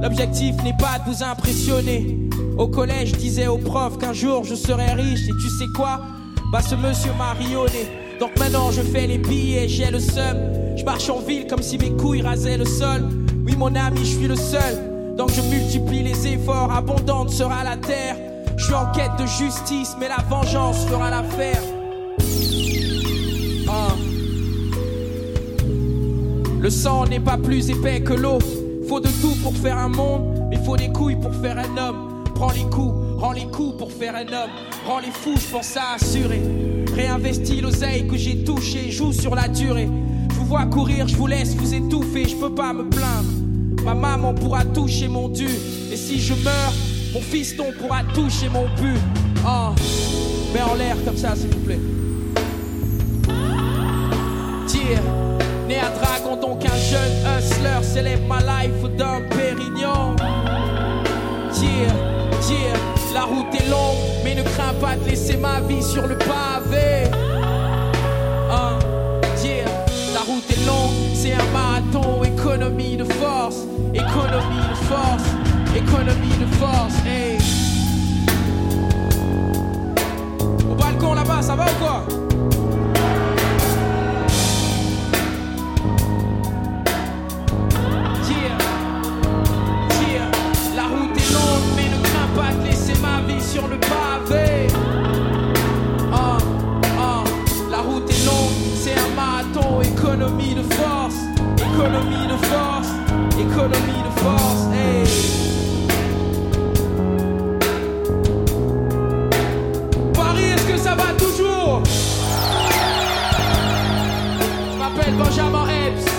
[0.00, 2.18] L'objectif n'est pas de vous impressionner.
[2.56, 5.20] Au collège, je disais aux profs qu'un jour je serais riche.
[5.28, 6.00] Et tu sais quoi?
[6.52, 7.88] Bah, ce monsieur m'a rionné.
[8.20, 10.36] Donc maintenant, je fais les billets, j'ai le seum.
[10.76, 13.08] Je marche en ville comme si mes couilles rasaient le sol.
[13.44, 15.16] Oui, mon ami, je suis le seul.
[15.16, 18.16] Donc je multiplie les efforts, abondante sera la terre.
[18.56, 21.60] Je suis en quête de justice, mais la vengeance fera l'affaire.
[26.62, 28.38] Le sang n'est pas plus épais que l'eau.
[28.88, 32.22] Faut de tout pour faire un monde, mais faut des couilles pour faire un homme.
[32.36, 34.50] Prends les coups, rends les coups pour faire un homme.
[34.86, 36.40] Rends les fous, je pense à assurer.
[36.94, 39.88] Réinvestis l'oseille que j'ai touché, joue sur la durée.
[40.30, 43.28] Je vous vois courir, je vous laisse vous étouffer, je peux pas me plaindre.
[43.84, 45.48] Ma maman pourra toucher mon dû.
[45.90, 46.72] Et si je meurs,
[47.12, 49.00] mon fiston pourra toucher mon but.
[49.44, 49.74] Oh,
[50.54, 51.80] mets en l'air comme ça, s'il vous plaît.
[54.68, 55.02] Tire,
[55.66, 55.90] né à
[56.42, 60.16] Dragon, donc un jeune hustler célèbre ma life dans Pérignon.
[61.52, 61.94] Tire,
[62.40, 62.76] tire,
[63.14, 67.10] la route est longue, mais ne crains pas de laisser ma vie sur le pavé.
[68.50, 68.78] Oh,
[69.44, 69.64] yeah.
[70.26, 73.62] route est longue, c'est un marathon, économie de force,
[73.94, 75.24] économie de force,
[75.76, 77.38] économie de force, hey.
[80.70, 82.21] Au balcon là-bas, ça va ou quoi?
[93.42, 94.68] Sur le pavé.
[96.12, 96.38] Ah,
[96.98, 97.24] ah,
[97.70, 101.16] la route est longue, c'est un marathon, économie de force,
[101.56, 102.88] économie de force,
[103.38, 105.04] économie de force, hey.
[110.14, 111.82] Paris, est-ce que ça va toujours?
[114.72, 116.10] Je m'appelle Benjamin Epps.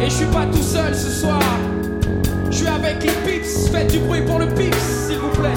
[0.00, 1.40] Et je suis pas tout seul ce soir.
[2.58, 3.70] Je suis avec les pips.
[3.70, 5.54] Faites du bruit pour le pips, s'il vous plaît.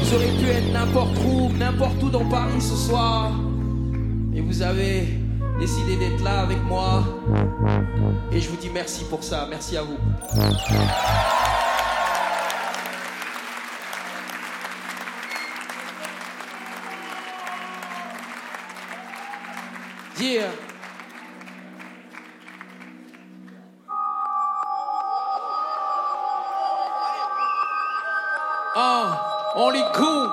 [0.00, 3.32] Vous auriez pu être n'importe où, n'importe où dans Paris ce soir.
[4.32, 5.08] Et vous avez
[5.58, 7.02] décidé d'être là avec moi.
[8.30, 9.48] Et je vous dis merci pour ça.
[9.50, 9.96] Merci à vous.
[20.18, 20.50] Yeah.
[28.74, 29.20] Ah,
[29.56, 30.28] on les goût.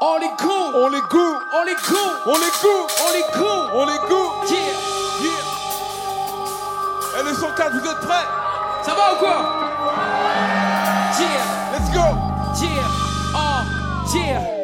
[0.00, 0.72] On les goût.
[0.74, 2.12] On les goût, On les goût.
[2.26, 3.60] on les goût, On les goût.
[3.74, 4.30] on les goût.
[4.48, 4.58] Yeah.
[5.22, 5.44] Yeah.
[7.20, 8.26] Et le 104, vous êtes prêts?
[8.84, 9.36] Ça va ou quoi?
[11.18, 11.44] Yeah.
[11.72, 12.06] Let's go
[12.60, 12.88] Yeah,
[13.34, 13.62] oh,
[14.14, 14.57] yeah.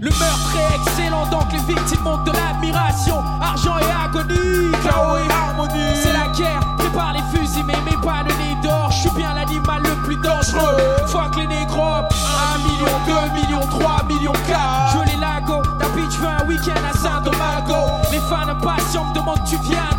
[0.00, 3.22] Le meurtre est excellent, donc les victimes montent de l'admiration.
[3.42, 5.94] Argent et agonie, chaos et harmonie.
[5.94, 8.90] C'est la guerre, prépare les fusils, mais mets pas le nez d'or.
[8.90, 10.78] Je suis bien l'animal le plus dangereux.
[11.06, 14.60] Fuck les négros, 1 million, 2 millions, 3 millions, 4.
[14.94, 18.00] Je les lagos, tapis, tu veux un week-end à Saint-Domingo.
[18.10, 19.89] Les fans impatients me demandent, tu viens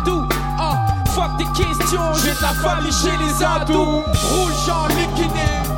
[1.14, 4.04] fuck des questions, j'ai de la famille chez les ados.
[4.30, 4.88] Roule Jean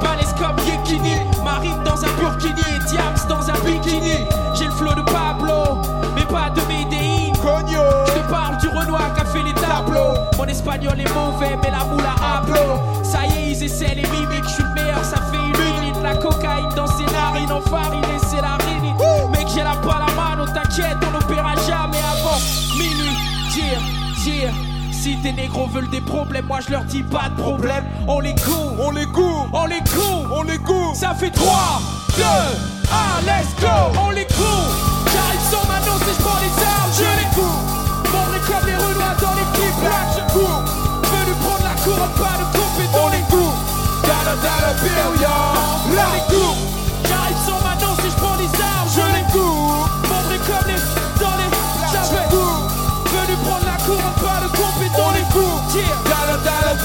[0.02, 1.16] balèze comme Yekini.
[1.42, 4.26] Marine dans un burkini, Diams dans un bikini.
[4.54, 5.78] J'ai le flow de Pablo,
[6.14, 7.32] mais pas de Medellin.
[7.42, 10.14] Cogno Je te parle du Renoir qui a fait les tableaux.
[10.38, 12.80] Mon espagnol est mauvais, mais la moule a hablo.
[13.02, 16.02] Ça y est, ils essaient les mimiques, je suis le meilleur, ça fait une minute.
[16.02, 18.96] La cocaïne dans ses narines, en farine et c'est la rinite.
[19.30, 22.38] Mec, j'ai la balle à mano, t'inquiète, on n'opéra jamais avant
[22.78, 23.16] minuit.
[23.52, 23.80] Tire,
[24.22, 24.73] tire.
[25.04, 27.84] Si tes négros veulent des problèmes, moi je leur dis pas de problème.
[28.08, 30.26] On les court, On les goût, on les court.
[30.34, 30.94] on les goût.
[30.94, 31.82] Ça fait 3,
[32.16, 35.73] 2, 1, let's go On les court J'arrive sans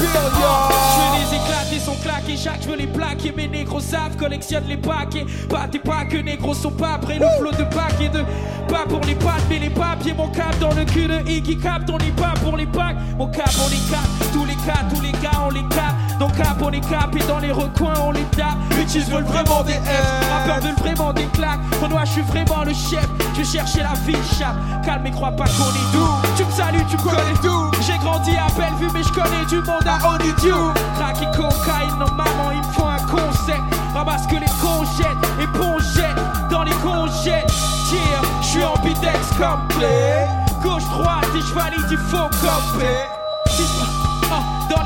[0.06, 3.32] je les éclater, sont claqués, chaque je veux les plaquer.
[3.32, 5.26] Mes négros savent, collectionne les paquets.
[5.48, 7.18] Pas tes pas que négros sont pas prêts.
[7.18, 8.24] Le flot de paquets de
[8.68, 10.14] pas pour les pattes, mais les papiers.
[10.14, 12.96] Mon cap dans le cul de Iggy Cap, on y pas pour les packs.
[13.18, 15.94] Mon cap, on les cap, tous les cas, tous les gars, on les cap.
[16.20, 18.58] Donc cap, on les cap, et dans les recoins, on les tape.
[18.76, 21.60] Bitches veulent vraiment des F, rappeurs veulent vraiment des claques.
[21.80, 24.54] Renoir, je suis vraiment le chef, je chercher la vie, chat.
[24.84, 26.12] Calme et crois pas qu'on est doux.
[26.36, 27.70] Tu me salues, tu me connais tout.
[27.80, 30.74] J'ai grandi à Bellevue, mais je connais du monde à Honeydew.
[30.98, 33.62] Crack et cocaïne, non maman, il me faut un concept.
[33.94, 37.50] Ramasse que les conjettes et pongettes dans les conjettes.
[37.88, 40.28] Tire, je suis ambidex complet.
[40.62, 43.08] Gauche, droite et je valide, il faut camper.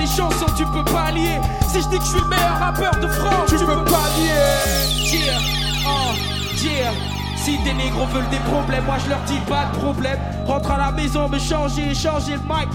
[0.04, 1.40] Les chansons, tu peux pas lier.
[1.66, 5.16] Si je dis que je suis le meilleur rappeur de France, Tu peux pas lier.
[5.16, 5.38] Yeah,
[5.86, 6.12] oh,
[6.62, 6.92] yeah.
[7.42, 10.18] Si des négros veulent des problèmes, moi je leur dis pas de problème.
[10.46, 12.68] Rentre à la maison, me changer, changer le mic.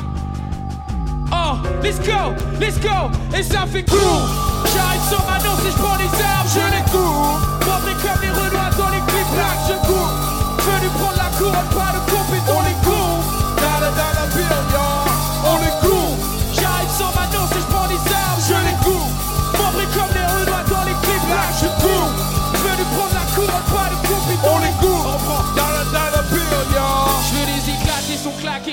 [1.32, 4.26] Oh, let's go, let's go, et ça fait court.
[4.74, 7.38] J'arrive sur ma nose et je prends les armes, je les cours.
[7.62, 10.10] Montré comme les Renois dans les clips là, je cours.
[10.66, 12.59] Venu prendre la couronne, pas de compétence,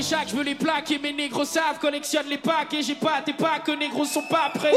[0.08, 0.98] chaque je veux les plaquer.
[0.98, 4.50] Mes négros savent, collectionne les packs et j'ai pas tes packs, que négros sont pas
[4.54, 4.72] prêts.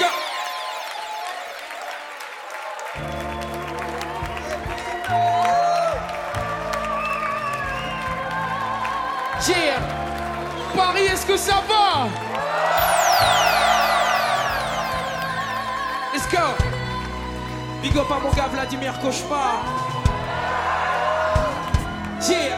[0.00, 0.06] Go.
[9.46, 9.78] Yeah.
[10.74, 12.08] Paris, est-ce que ça va?
[16.12, 16.38] Let's go
[17.82, 19.85] Big up à mon gars Vladimir Cauchemar
[22.24, 22.56] Yeah,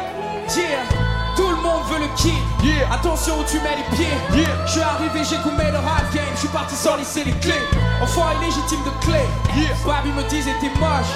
[0.55, 0.87] yeah.
[1.35, 2.39] Tout le monde veut le kill.
[2.63, 2.95] Yeah.
[2.95, 4.15] Attention où tu mets les pieds.
[4.33, 4.47] Yeah.
[4.67, 6.31] Je suis arrivé, j'ai goumé le rap game.
[6.35, 7.67] Je suis parti sans laisser les clés.
[8.01, 9.19] Enfant illégitime de clé.
[9.57, 9.75] Yeah.
[9.85, 11.11] Babi me disait t'es moche.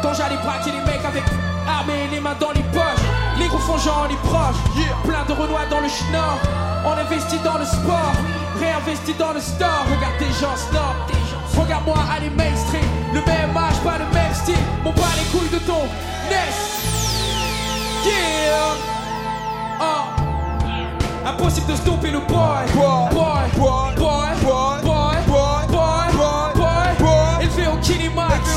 [0.00, 1.24] Quand j'allais braquer les mecs avec
[1.66, 3.04] armes et les mains dans les poches.
[3.38, 4.94] Les gros font genre on est proche Yeah.
[5.04, 6.38] Plein de renois dans le schnorr
[6.86, 8.14] On investit dans le sport.
[8.60, 9.84] Réinvesti dans le store.
[9.90, 10.96] Regarde tes gens snob.
[11.58, 12.86] Regarde-moi aller mainstream.
[13.12, 14.54] Le même âge, pas le même style.
[14.84, 15.82] Mon pas les couilles de ton
[16.30, 16.77] nest
[18.08, 19.80] Yeah.
[19.80, 20.04] Oh
[21.26, 22.64] Impossible de stopper le boy.
[22.74, 27.42] Boy, Boy boy, Boy boy, Boy boy, Boy boy, Boy boy.
[27.42, 28.48] Élevé au Kinimax.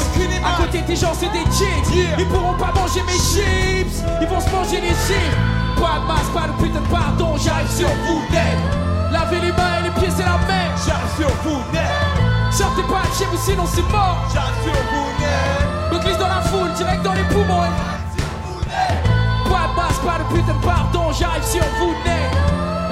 [0.44, 2.16] À côté tes gens c'est des chicks Yeah.
[2.20, 4.04] Ils pourront pas manger mes chips.
[4.22, 5.36] Ils vont se manger les chips.
[5.76, 7.36] Pas de masse, pas de putain de pardon.
[7.38, 8.58] J'arrive sur vous net.
[9.12, 11.84] Lavez les mains et les pieds c'est la même J'arrive sur vous, net.
[12.52, 14.18] Sortez pas chez vous sinon c'est mort.
[14.34, 15.92] J'arrive sur vous, net.
[15.92, 17.68] Me glisse dans la foule, direct dans les poumons
[20.34, 22.32] putain de pardon J'arrive sur vous net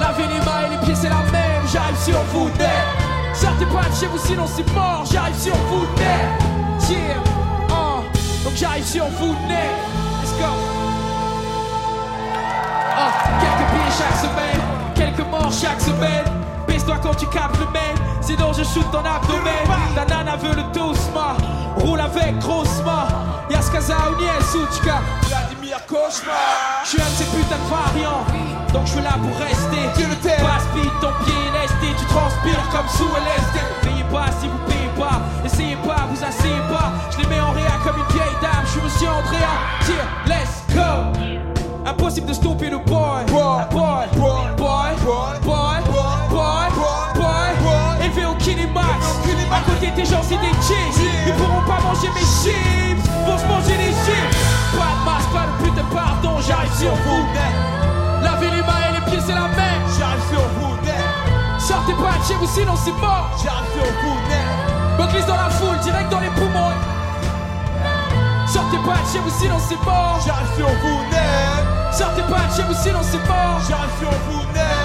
[0.00, 2.86] Lavez les mains et les pieds c'est la même J'arrive sur vous net
[3.34, 7.16] Sortez pas de chez vous sinon c'est mort J'arrive sur vous net Yeah
[7.68, 8.44] uh.
[8.44, 9.76] Donc j'arrive sur vous net
[10.22, 10.46] Let's go
[12.96, 14.60] Ah, quelques billets chaque semaine,
[14.94, 16.29] quelques morts chaque semaine.
[16.90, 19.64] Baisse-toi quand tu captes le mail, sinon je shoot ton abdomen.
[19.94, 21.36] La nana veut le tosma,
[21.76, 23.06] roule avec grossement.
[23.48, 24.98] Y'a ce casa ou niel Souchka.
[25.26, 26.82] Vladimir Cauchemar.
[26.84, 28.24] Je suis un de ces putains de variants,
[28.72, 29.82] donc je suis là pour rester.
[29.96, 30.38] Dieu le terre.
[30.40, 33.60] Pas speed, ton pied est lesté, tu transpires comme sous LSD.
[33.82, 36.90] Payez pas si vous payez pas, essayez pas, vous asseyez pas.
[37.10, 39.54] Je les mets en réa comme une vieille dame, je suis monsieur Andrea.
[39.84, 41.20] Tiens, let's go.
[41.86, 43.64] Impossible de stopper le boy, Boy.
[43.70, 44.46] boy, Boy.
[44.56, 45.89] boy,
[49.50, 50.46] À côté tes gens, c'est des.
[50.46, 51.26] Yeah.
[51.26, 53.02] Ils pourront pas manger mes chips.
[53.26, 54.36] Vont se manger les chips.
[54.78, 56.40] Pas de masse, pas de putain de pardon.
[56.46, 57.24] J'arrive sur vous.
[58.22, 59.82] Lavez les mains et les pieds, c'est la même.
[59.98, 60.76] J'arrive sur vous.
[61.58, 63.30] Sortez pas de chez vous, sinon c'est mort.
[63.42, 64.18] J'arrive sur vous.
[64.98, 66.74] Me glisse dans la foule, direct dans les poumons.
[68.46, 70.18] Sortez pas de chez vous, sinon c'est mort.
[70.26, 71.64] J'arrive sur vous, net.
[71.92, 73.60] Sortez pas de chez vous, sinon c'est mort.
[73.68, 74.79] J'arrive sur vous, net.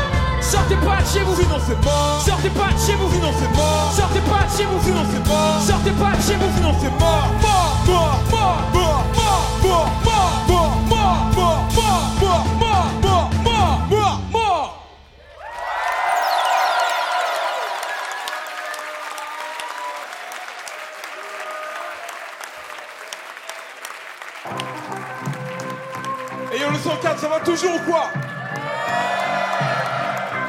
[0.55, 1.35] Sortez pas de chez vous.
[1.35, 2.21] Sinon c'est mort.
[2.25, 3.11] Sortez pas de chez vous.
[3.11, 3.91] Sinon c'est mort.
[3.93, 4.79] Sortez pas de chez vous.
[4.85, 5.61] Sinon c'est mort.
[5.67, 6.49] Sortez pas de chez vous.
[6.55, 7.27] Sinon c'est mort.
[7.41, 7.75] Mort.
[7.85, 8.19] Mort.
[8.31, 8.61] Mort.
[8.73, 9.03] Mort.
[9.13, 9.43] Mort.
[9.63, 9.89] Mort.
[10.07, 10.39] Mort.
[10.47, 10.75] Mort.
[10.87, 11.19] Mort.
[11.35, 11.59] Mort.
[11.75, 11.75] Mort.
[11.75, 12.45] Mort.
[12.61, 12.87] Mort.
[13.03, 13.29] Mort.
[13.43, 13.79] Mort.
[13.89, 13.89] Mort.
[13.89, 14.19] Mort.
[14.31, 14.71] Mort.
[26.53, 28.05] Et yo, le 104, ça va toujours ou quoi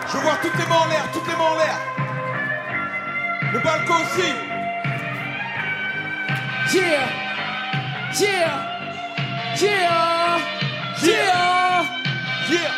[0.08, 1.78] Je veux voir toutes les mains en l'air, toutes les mains en l'air.
[3.52, 4.30] Le balcon aussi.
[6.72, 7.08] Yeah.
[8.18, 8.76] Yeah.
[9.60, 10.38] Yeah.
[11.02, 11.84] Yeah.
[12.48, 12.72] Yeah.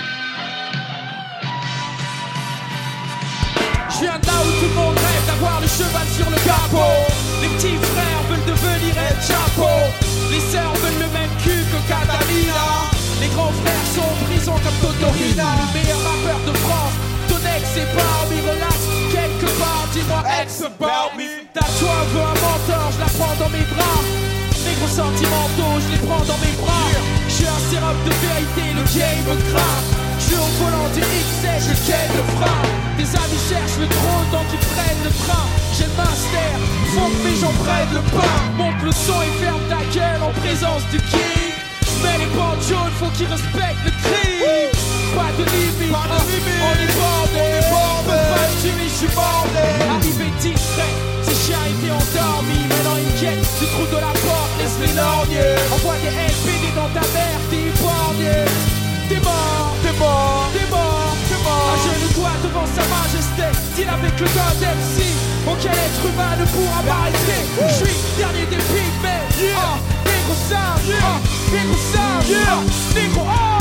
[3.91, 7.13] Je viens de là où tout le monde rêve d'avoir le cheval sur le capot.
[7.43, 9.69] Les petits frères veulent devenir El Chapo.
[10.31, 12.89] Les sœurs veulent le même cul que Catalina.
[13.21, 15.68] Les grands frères sont en prison comme Totorina.
[17.79, 18.77] Ton ex est parmi, relax
[19.13, 19.87] quelque part.
[19.93, 21.47] Dis-moi ex about me.
[21.55, 24.01] Ta toi veut un mentor, je la prends dans mes bras.
[24.67, 26.91] Les gros sentimentaux, je les prends dans mes bras.
[27.29, 29.81] Je suis un sérum de vérité, le game me craint.
[30.19, 32.63] Je suis au volant du XL, je ken le frein.
[32.99, 35.47] Des amis cherchent le trône, donc ils prennent le train.
[35.77, 36.51] J'ai le master,
[36.95, 38.37] faut que mes gens prennent le pain.
[38.59, 41.55] Monte le son et ferme ta gueule en présence du king.
[42.03, 44.98] Mais les bandes jaunes, faut qu'ils respectent le crime.
[45.17, 46.63] Pas de limite, Pas de limite.
[46.69, 47.41] on est bordé.
[47.41, 48.19] On est bordé.
[48.33, 49.67] Pas tuer, je suis bordé.
[49.95, 50.93] Arrivé discret,
[51.23, 52.65] ces chiens étaient endormis.
[52.69, 55.55] Maintenant ils guettent du trou de la porte, laisse-les lorgner.
[55.75, 58.37] Envoie des LPD dans ta mère, t'es épargné.
[59.09, 60.49] T'es mort, T'es mort.
[60.53, 61.71] t'es mort, T'es mort.
[61.73, 63.47] Un genou toi devant sa majesté.
[63.77, 64.97] Deal avec le god MC.
[65.49, 67.41] Aucun être humain ne pourra m'arrêter.
[67.57, 69.25] Je suis dernier des pygmées.
[69.41, 69.57] Yeah.
[69.57, 70.81] Ah, négro sale.
[70.87, 70.97] Yeah.
[71.03, 71.19] Ah,
[71.53, 72.29] négro sale.
[72.29, 72.39] Yeah.
[72.53, 73.23] Ah, négro.
[73.25, 73.58] Oh!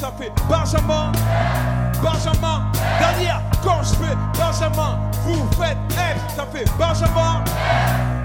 [0.00, 1.12] Ça fait Benjamin.
[2.02, 2.64] Benjamin,
[2.98, 7.44] derrière, quand je fais Benjamin, vous faites Eb, ça fait Benjamin.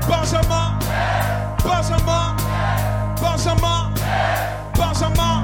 [0.07, 0.79] Benjamin,
[1.61, 2.35] Benjamin,
[3.21, 3.91] Benjamin,
[4.77, 5.43] Benjamin.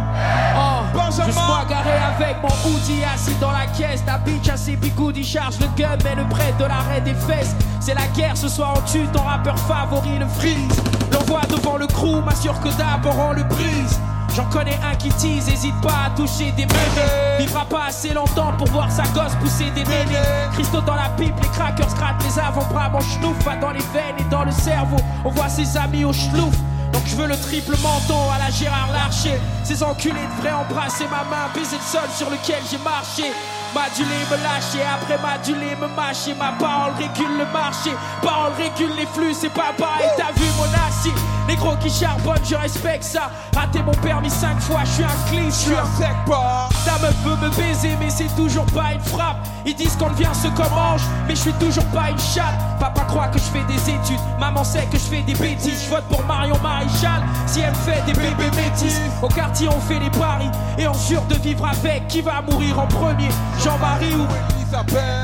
[0.56, 1.28] Oh, Benjamin.
[1.28, 4.06] je suis garé avec mon hoodie assis dans la caisse.
[4.06, 7.56] Ta bitch à ses bigoudis charge le gun, mais le près de l'arrêt des fesses.
[7.82, 10.82] C'est la guerre, ce soir on tue ton rappeur favori, le freeze.
[11.12, 14.00] L'envoie devant le crew, m'assure que d'abord on le brise.
[14.36, 17.38] J'en connais un qui tease, hésite pas à toucher des mémés.
[17.40, 20.22] Vivra pas assez longtemps pour voir sa gosse pousser des nénés.
[20.54, 22.90] Christo dans la pipe, les crackers grattent les avant-bras.
[22.90, 24.98] Mon schnouf va dans les veines et dans le cerveau.
[25.26, 26.56] On voit ses amis au schlouf.
[26.94, 29.40] Donc je veux le triple menton à la Gérard Larcher.
[29.64, 33.32] Ces enculés devraient embrasser ma main, baiser le sol sur lequel j'ai marché.
[33.74, 36.36] Madulé me lâcher, après madulé me mâcher.
[36.36, 40.10] Ma parole régule le marché, parole régule les flux, c'est pas pareil.
[40.18, 41.14] T'as vu mon acier,
[41.48, 43.32] les gros qui charbonnent, je respecte ça.
[43.56, 46.70] Raté mon permis cinq fois, je suis un clean, Je suis un sec pas.
[46.86, 49.38] ta meuf veut me baiser, mais c'est toujours pas une frappe.
[49.66, 52.56] Ils disent qu'on devient ce qu'on mange, mais je suis toujours pas une chatte.
[52.80, 55.84] Papa croit que je fais des études, maman sait que je fais des bêtises.
[55.86, 59.00] Je vote pour Marion Maréchal si elle fait des bébés métis.
[59.22, 62.08] Au quartier, on fait les paris et on jure de vivre avec.
[62.08, 63.30] Qui va mourir en premier?
[63.64, 64.26] Jean-Marie ou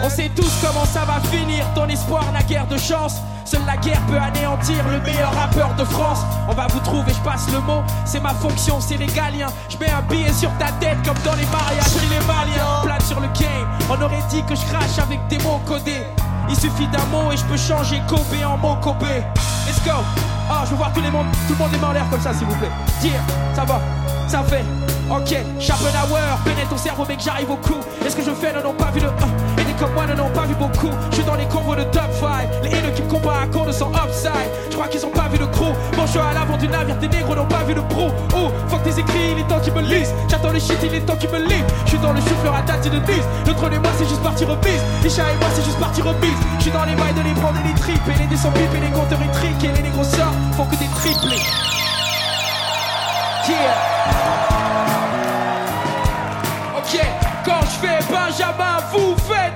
[0.04, 3.22] on sait tous comment ça va finir, ton espoir n'a guère de chance.
[3.48, 6.20] Seule la guerre peut anéantir le meilleur rappeur de France.
[6.50, 9.48] On va vous trouver, je passe le mot, c'est ma fonction, c'est légalien.
[9.70, 12.82] Je mets un billet sur ta tête comme dans les mariages chez les maliens.
[12.84, 16.04] Plate sur le game, on aurait dit que je crache avec des mots codés.
[16.50, 19.04] Il suffit d'un mot et je peux changer Kobe en mot Kobe.
[19.66, 20.04] Let's go!
[20.50, 22.34] Ah, je veux voir tout, les tout le monde les mains en l'air comme ça,
[22.34, 22.72] s'il vous plaît.
[23.00, 23.22] Dire,
[23.54, 23.80] ça va,
[24.28, 24.66] ça fait.
[25.10, 27.80] Ok, Schopenhauer, pénètre ton cerveau, mec, j'arrive au coup.
[28.06, 29.12] Est-ce que je fais, n'en ont pas vu le 1
[29.62, 30.92] Et des comme moi n'en ont pas vu beaucoup.
[31.12, 32.50] Je suis dans les combos de top 5.
[32.64, 34.50] Les haineux qui me comparent à compte sont upside.
[34.70, 35.72] Je crois qu'ils ont pas vu le crew.
[35.96, 38.10] Bon, je suis à l'avant du navire, tes négros n'ont pas vu le pro.
[38.36, 40.14] Oh, fuck tes écrits, il est temps qu'ils me lisent.
[40.28, 41.66] J'attends le shit, il est temps qu'ils me lisent.
[41.86, 43.14] Je suis dans le chauffeur à date de 10.
[43.46, 44.82] Le trône et moi, c'est juste parti remise.
[45.06, 46.38] Isha et moi, c'est juste parti remise.
[46.58, 48.02] Je suis dans les mailles de les prendre et les tripes.
[48.08, 49.64] Et les descends pipes et les compteurs étriques.
[49.64, 51.42] Et les négros sortent, font que des triplés.
[53.48, 53.98] Yeah.
[56.76, 57.00] Ok,
[57.46, 59.47] quand je fais Benjamin, vous faites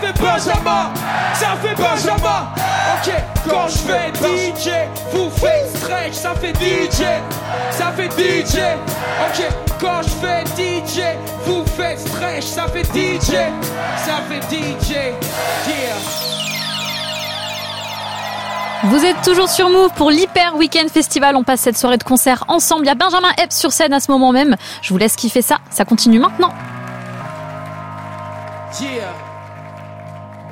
[0.00, 0.90] fait Benjamin,
[1.34, 2.48] ça fait Benjamin.
[2.94, 3.12] Ok,
[3.48, 4.70] quand je fais DJ,
[5.12, 7.04] vous faites stretch, ça fait DJ,
[7.70, 8.58] ça fait DJ.
[9.26, 9.48] Ok,
[9.80, 11.00] quand je fais DJ,
[11.44, 13.32] vous faites stretch, ça fait DJ,
[13.96, 14.92] ça fait DJ.
[14.92, 15.94] Yeah.
[18.84, 21.34] Vous êtes toujours sur Move pour l'Hyper Weekend Festival.
[21.34, 22.84] On passe cette soirée de concert ensemble.
[22.84, 24.54] Il y a Benjamin Epps sur scène à ce moment même.
[24.82, 25.58] Je vous laisse kiffer ça.
[25.70, 26.52] Ça continue maintenant.
[28.80, 29.27] Yeah.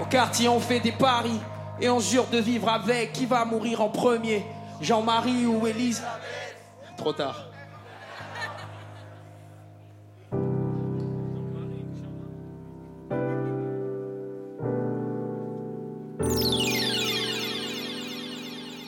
[0.07, 1.41] Au quartier, on fait des paris
[1.81, 3.13] et on jure de vivre avec.
[3.13, 4.47] Qui va mourir en premier?
[4.81, 6.01] Jean-Marie ou Élise?
[6.97, 7.43] Trop tard.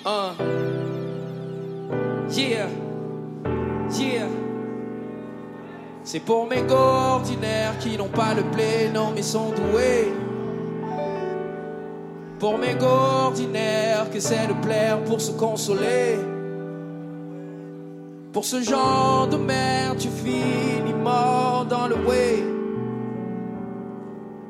[0.07, 0.35] Uh.
[2.31, 2.69] Yeah.
[3.91, 4.29] Yeah.
[6.05, 10.13] C'est pour mes ordinaires qui n'ont pas le blé, non mais sont doués.
[12.39, 16.19] Pour mes ordinaires que c'est de plaire pour se consoler.
[18.33, 22.45] Pour ce genre de merde, tu finis mort dans le way.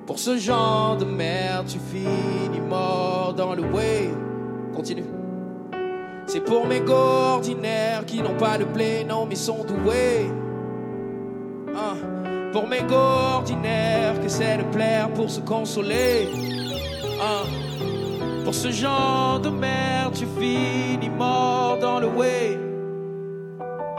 [0.07, 4.11] Pour ce genre de merde, tu finis mort dans le way.
[4.77, 5.05] Continue.
[6.27, 10.31] C'est pour mes ordinaires qui n'ont pas de blé, non mais sont doués.
[11.75, 11.97] Hein.
[12.53, 16.29] Pour mes ordinaires que c'est de plaire pour se consoler.
[17.23, 17.68] Hein.
[18.49, 22.59] Pour ce genre de merde, tu finis mort dans le way.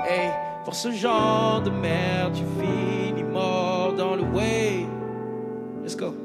[0.04, 0.32] Hey,
[0.66, 4.88] pour ce genre de merde, tu finis mort dans le way.
[5.84, 6.16] Let's go.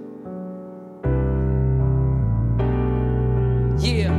[3.79, 4.11] Yeah.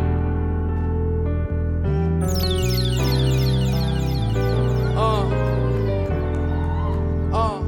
[4.96, 5.26] Uh.
[7.34, 7.64] Uh.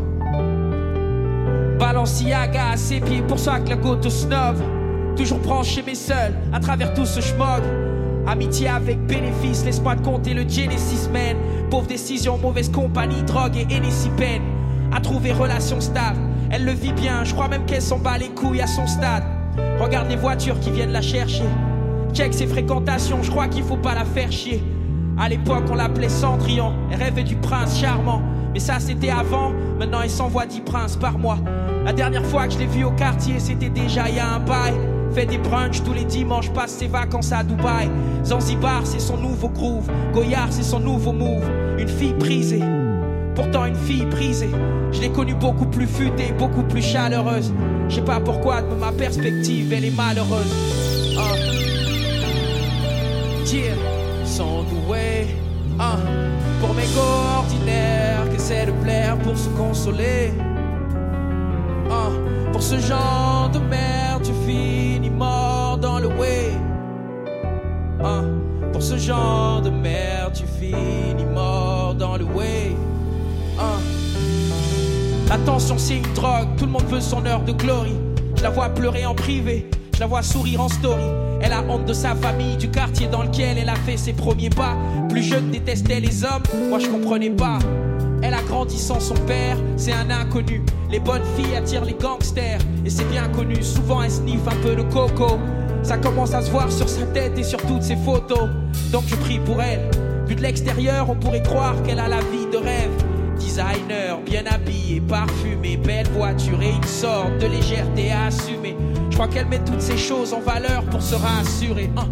[1.80, 4.77] Balenciaga à ses pieds, pour ça que la goutte snob.
[5.18, 7.64] Toujours branché mais seul, à travers tout ce schmog.
[8.28, 11.36] Amitié avec bénéfice, laisse-moi te compter le Genesis Man.
[11.72, 14.42] Pauvre décision, mauvaise compagnie, drogue et Pen.
[14.94, 16.20] À trouver relation stable,
[16.52, 19.24] elle le vit bien, je crois même qu'elle s'en bat les couilles à son stade.
[19.80, 21.46] Regarde les voitures qui viennent la chercher.
[22.14, 24.64] Check ses fréquentations, je crois qu'il faut pas la faire chier.
[25.18, 28.22] À l'époque, on l'appelait Cendrillon, elle rêvait du prince charmant.
[28.54, 31.40] Mais ça, c'était avant, maintenant il s'envoie 10 princes par mois.
[31.86, 34.40] La dernière fois que je l'ai vu au quartier, c'était déjà il y a un
[34.40, 34.74] bail.
[35.18, 37.90] Fait des brunchs tous les dimanches, passe ses vacances à Dubaï.
[38.24, 39.90] Zanzibar, c'est son nouveau groove.
[40.14, 41.44] Goyard, c'est son nouveau move.
[41.80, 42.62] Une fille prisée,
[43.34, 44.52] pourtant une fille prisée.
[44.92, 47.52] Je l'ai connue beaucoup plus futée, beaucoup plus chaleureuse.
[47.90, 50.54] Je sais pas pourquoi, de ma perspective, elle est malheureuse.
[53.44, 53.74] Tiens,
[54.24, 55.30] sont doués.
[55.80, 55.98] Ah.
[56.60, 57.02] Pour mes go
[57.40, 60.32] ordinaires, que c'est de plaire pour se consoler.
[61.90, 62.12] Ah.
[62.52, 66.52] Pour ce genre de merde, tu finis mort dans le way.
[68.04, 68.24] Ah.
[68.74, 72.76] Pour ce genre de merde, tu finis mort dans le way.
[73.58, 73.78] Ah.
[75.32, 77.96] Attention, c'est une drogue, tout le monde veut son heure de glory.
[78.36, 81.10] Je la vois pleurer en privé, je la vois sourire en story.
[81.42, 84.50] Elle a honte de sa famille, du quartier dans lequel elle a fait ses premiers
[84.50, 84.76] pas.
[85.10, 87.60] Plus jeune, détestait les hommes, moi je comprenais pas.
[88.22, 90.64] Elle a grandi sans son père, c'est un inconnu.
[90.90, 93.62] Les bonnes filles attirent les gangsters, et c'est bien connu.
[93.62, 95.38] Souvent elle sniffe un peu de coco.
[95.84, 98.50] Ça commence à se voir sur sa tête et sur toutes ses photos.
[98.92, 99.90] Donc je prie pour elle.
[100.28, 102.92] Vu de l'extérieur, on pourrait croire qu'elle a la vie de rêve.
[103.38, 108.76] Designer, bien habillé, parfumé, belle voiture et une sorte de légèreté à assumer.
[109.10, 111.90] Je crois qu'elle met toutes ces choses en valeur pour se rassurer.
[111.96, 112.08] Hein.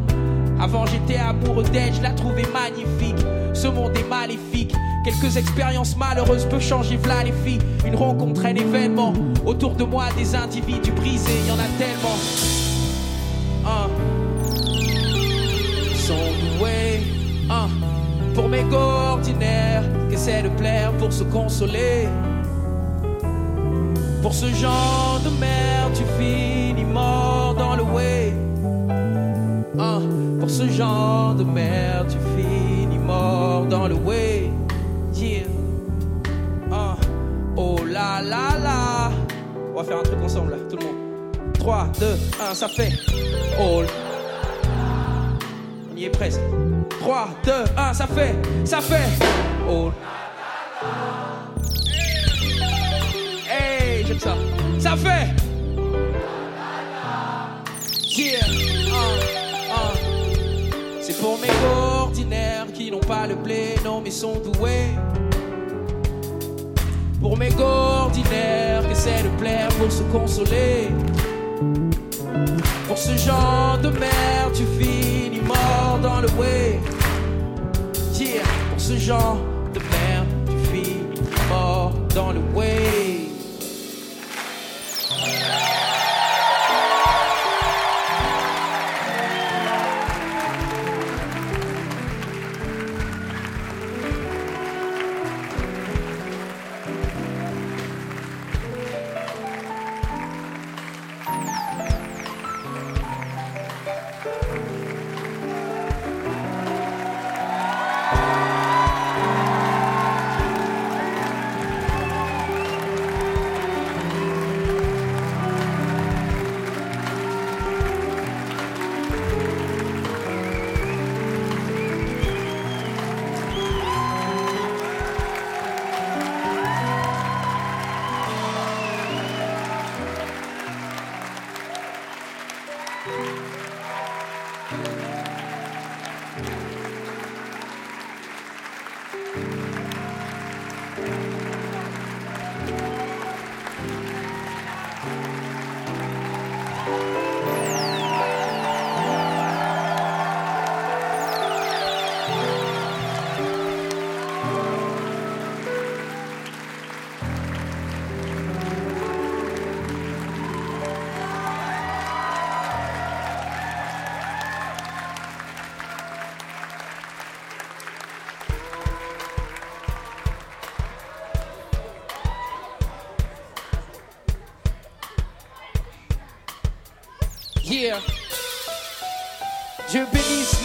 [0.60, 3.26] Avant j'étais amoureux d'elle, je la trouvais magnifique.
[3.56, 4.76] Ce monde est maléfique.
[5.06, 7.62] Quelques expériences malheureuses peuvent changer v'là les filles.
[7.86, 9.14] Une rencontre, un événement.
[9.46, 12.18] Autour de moi, des individus brisés, y en a tellement.
[13.66, 13.88] Hein.
[15.96, 17.02] Sont doués.
[17.50, 17.70] Hein.
[18.34, 22.10] Pour mes ordinaires, qu'essaie de plaire pour se consoler.
[24.22, 28.34] Pour ce genre de merde, tu finis mort dans le way.
[29.80, 30.00] Ah,
[30.40, 32.25] pour ce genre de merde, tu finis
[33.66, 34.50] mort dans le way.
[35.14, 35.44] Yeah.
[36.72, 36.96] Ah,
[37.56, 39.12] oh la la la.
[39.74, 40.96] On va faire un truc ensemble là, tout le monde.
[41.54, 42.06] 3, 2,
[42.52, 42.92] 1, ça fait.
[43.60, 43.84] Oh.
[45.92, 46.42] On y est presque.
[47.00, 48.36] 3, 2, 1, ça fait.
[48.66, 49.10] Ça fait.
[49.70, 49.92] Oh.
[53.50, 54.36] Hey, j'aime ça.
[54.80, 55.34] Ça fait.
[58.18, 58.40] Yeah.
[58.92, 59.94] Ah, ah.
[61.02, 61.95] C'est pour mes go ordinaires qui n'ont
[63.08, 64.90] pas le blé, non mais sont doués.
[67.22, 70.90] Pour mes ordinaires que c'est de plaire pour se consoler.
[72.88, 76.80] Pour ce genre de merde, tu finis mort dans le way.
[78.20, 78.44] Yeah.
[78.70, 79.38] Pour ce genre
[79.74, 81.04] de merde, tu finis
[81.50, 83.15] mort dans le way.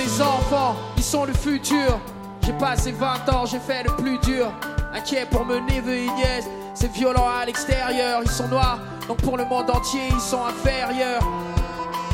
[0.02, 2.00] Les enfants, ils sont le futur.
[2.42, 4.50] J'ai passé 20 ans, j'ai fait le plus dur.
[4.94, 8.20] Inquiet pour mes neveux et nièces, c'est violent à l'extérieur.
[8.24, 11.22] Ils sont noirs, donc pour le monde entier, ils sont inférieurs.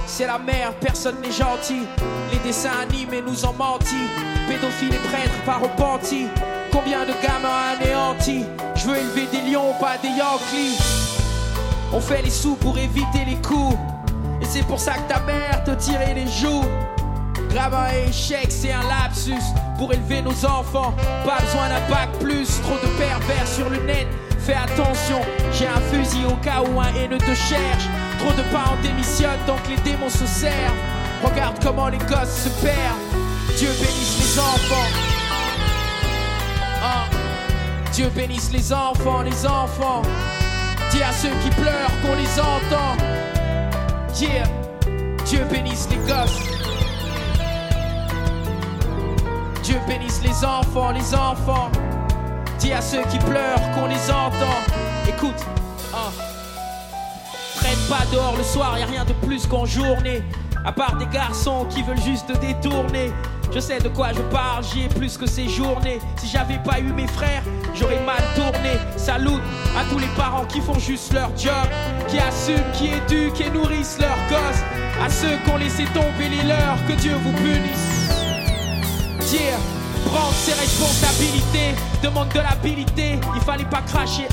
[0.07, 1.83] C'est la merde, personne n'est gentil.
[2.33, 3.97] Les dessins animés nous ont menti.
[4.49, 6.27] Pédophiles et prêtres pas repentis.
[6.73, 8.45] Combien de gamins anéantis?
[8.75, 10.79] Je veux élever des lions, pas des Yankees.
[11.93, 13.77] On fait les sous pour éviter les coups.
[14.41, 16.65] Et c'est pour ça que ta mère te tirait les joues.
[17.57, 19.43] Grave un échec, c'est un lapsus
[19.79, 20.93] pour élever nos enfants.
[21.25, 24.07] Pas besoin d'un bac plus, trop de pervers sur le net.
[24.41, 25.23] Fais attention,
[25.55, 27.85] j'ai un fusil au cas où un haineux te cherche.
[28.19, 30.77] Trop de parents démissionnent, donc les démons se servent.
[31.25, 33.57] Regarde comment les gosses se perdent.
[33.57, 34.91] Dieu bénisse les enfants.
[36.83, 37.07] Ah.
[37.91, 40.03] Dieu bénisse les enfants, les enfants.
[40.91, 43.03] Dis à ceux qui pleurent qu'on les entend.
[44.21, 44.45] Yeah.
[45.25, 46.56] Dieu bénisse les gosses.
[49.67, 51.73] Dieu bénisse les enfants, les enfants.
[52.61, 54.61] Dis à ceux qui pleurent qu'on les entend.
[55.09, 55.45] Écoute,
[55.93, 56.13] ah.
[57.57, 60.23] traîne pas dehors le soir, y a rien de plus qu'en journée.
[60.65, 63.11] À part des garçons qui veulent juste détourner.
[63.53, 65.99] Je sais de quoi je parle, j'y ai plus que ces journées.
[66.19, 67.43] Si j'avais pas eu mes frères,
[67.75, 68.79] j'aurais mal tourné.
[68.97, 69.41] Salut
[69.77, 71.67] à tous les parents qui font juste leur job,
[72.07, 74.63] qui assument, qui éduquent et nourrissent leurs gosses.
[75.05, 78.26] À ceux qui ont laissé tomber les leurs, que Dieu vous punisse.
[79.27, 83.19] Prendre ses responsabilités, demande de l'habilité.
[83.35, 84.29] Il fallait pas cracher,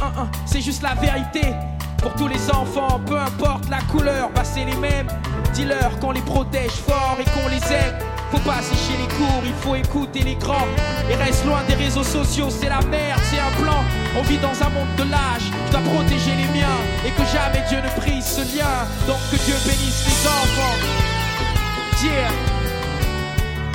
[0.46, 1.56] c'est juste la vérité.
[1.98, 5.08] Pour tous les enfants, peu importe la couleur, bah c'est les mêmes.
[5.56, 7.98] Dis-leur qu'on les protège fort et qu'on les aime.
[8.30, 10.68] Faut pas sécher les cours, il faut écouter les grands.
[11.10, 13.84] Et reste loin des réseaux sociaux, c'est la merde, c'est un plan.
[14.16, 16.80] On vit dans un monde de lâche, je dois protéger les miens.
[17.04, 18.86] Et que jamais Dieu ne brise ce lien.
[19.08, 20.78] Donc que Dieu bénisse les enfants.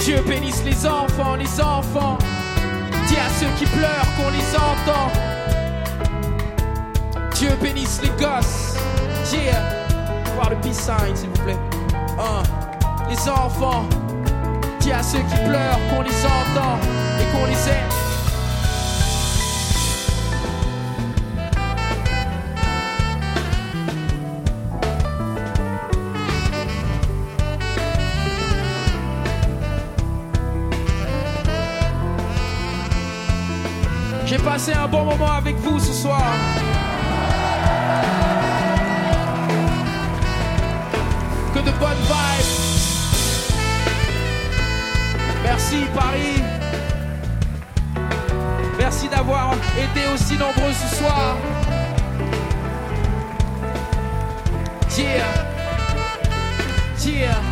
[0.08, 2.16] Dieu bénisse les enfants, les enfants.
[3.08, 5.12] Dis à ceux qui pleurent qu'on les entend.
[7.34, 8.74] Dieu bénisse les gosses.
[9.30, 9.60] Yeah.
[10.34, 11.58] Voir le peace sign, s'il vous plaît.
[13.10, 13.84] Les enfants.
[14.80, 16.78] Dis à ceux qui pleurent qu'on les entend
[17.20, 18.07] et qu'on les aime.
[34.58, 36.20] Passé un bon moment avec vous ce soir.
[41.54, 42.54] Que de bonnes vibes.
[45.44, 46.42] Merci Paris.
[48.76, 51.36] Merci d'avoir été aussi nombreux ce soir.
[54.96, 55.22] Yeah.
[57.06, 57.47] Yeah.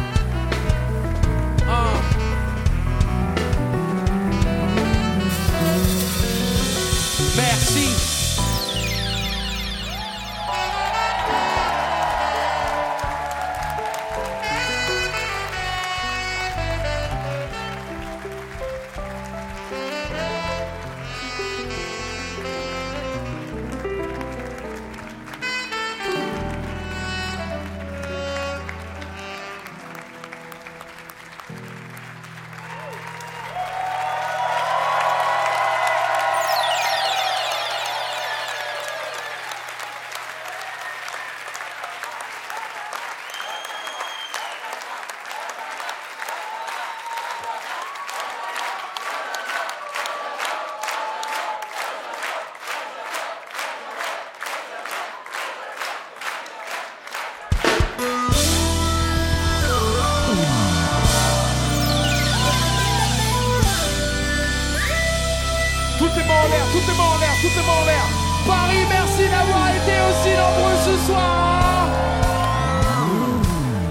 [68.46, 71.88] Paris, merci d'avoir été aussi nombreux ce soir.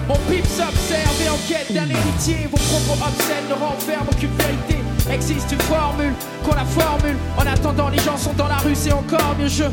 [0.08, 2.48] Mon pip s'observe et en quête d'un héritier.
[2.52, 4.78] Vos propos obscènes ne renferment aucune vérité.
[5.12, 7.18] Existe une formule qu'on la formule.
[7.38, 9.48] En attendant, les gens sont dans la rue, c'est encore mieux.
[9.48, 9.66] Je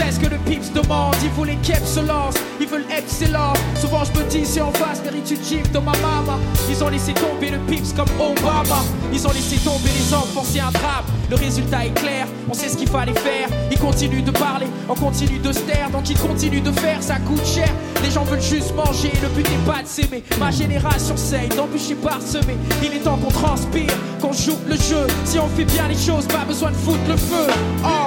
[0.00, 1.14] sais ce que le pips demande?
[1.22, 3.58] Ils voulaient qu'excellence, ils veulent excellence.
[3.80, 6.38] Souvent, je me dis, si en face une gif de ma maman.
[6.68, 8.82] Ils ont laissé tomber le pips comme Obama.
[9.12, 11.04] Ils ont laissé tomber les enfants, c'est un drame.
[11.28, 13.48] Le résultat est clair, on sait ce qu'il fallait faire.
[13.70, 15.90] Ils continuent de parler, on continue de se taire.
[15.90, 17.68] Donc ils continuent de faire, ça coûte cher.
[18.02, 20.24] Les gens veulent juste manger, le but n'est pas de s'aimer.
[20.38, 22.56] Ma génération sait d'embûcher parsemé.
[22.82, 25.06] Il est temps qu'on transpire, qu'on joue le jeu.
[25.24, 27.46] Si on fait bien les choses, pas besoin de foutre le feu.
[27.84, 27.99] Oh,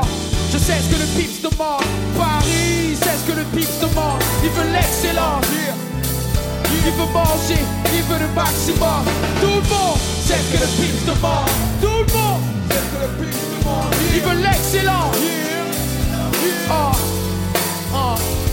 [0.64, 1.84] sais ce que le pips demande.
[2.18, 4.22] Paris, c'est ce que le pips demande.
[4.43, 5.45] Il veut l'excellence.
[6.86, 9.03] Il veut manger, il veut le maximum.
[9.41, 11.49] Tout le monde sait ce que le pips demande.
[11.82, 13.93] Tout le monde sait ce que le pips demande.
[14.16, 15.18] Il veut l'excellence.
[16.70, 16.91] Oh,
[17.93, 18.52] oh.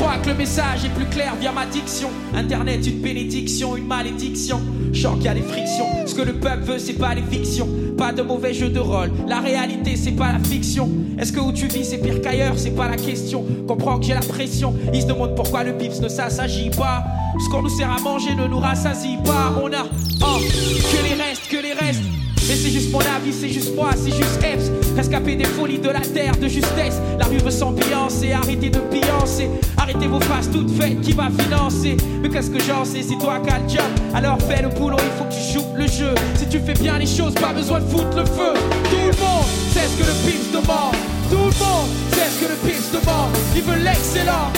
[0.00, 2.08] Je crois que le message est plus clair via ma diction.
[2.34, 4.58] Internet, une bénédiction, une malédiction.
[4.94, 6.06] Qu'il y a des frictions.
[6.06, 7.68] Ce que le peuple veut, c'est pas les fictions.
[7.98, 9.10] Pas de mauvais jeu de rôle.
[9.28, 10.88] La réalité, c'est pas la fiction.
[11.18, 12.54] Est-ce que où tu vis, c'est pire qu'ailleurs?
[12.56, 13.44] C'est pas la question.
[13.68, 14.74] Comprends que j'ai la pression.
[14.94, 17.04] Ils se demandent pourquoi le pips ne s'assagit pas.
[17.38, 19.52] Ce qu'on nous sert à manger ne nous rassasie pas.
[19.62, 19.84] On a,
[20.22, 22.04] oh, que les restes, que les restes.
[22.48, 24.79] Mais c'est juste mon avis, c'est juste moi, c'est juste Epps.
[24.96, 27.00] Rescapé des folies de la terre de justesse.
[27.18, 29.48] La rue veut s'ambiancer, arrêtez de piancer.
[29.76, 31.96] Arrêtez vos faces toutes faites, qui va financer?
[32.22, 33.90] Mais qu'est-ce que j'en sais, c'est toi qui as le job.
[34.14, 36.14] Alors fais le boulot, il faut que tu joues le jeu.
[36.36, 38.54] Si tu fais bien les choses, pas besoin de foutre le feu.
[38.90, 40.94] Tout le monde sait ce que le pif demande.
[41.30, 43.30] Tout le monde sait ce que le pif demande.
[43.54, 44.50] Il veut l'excellent.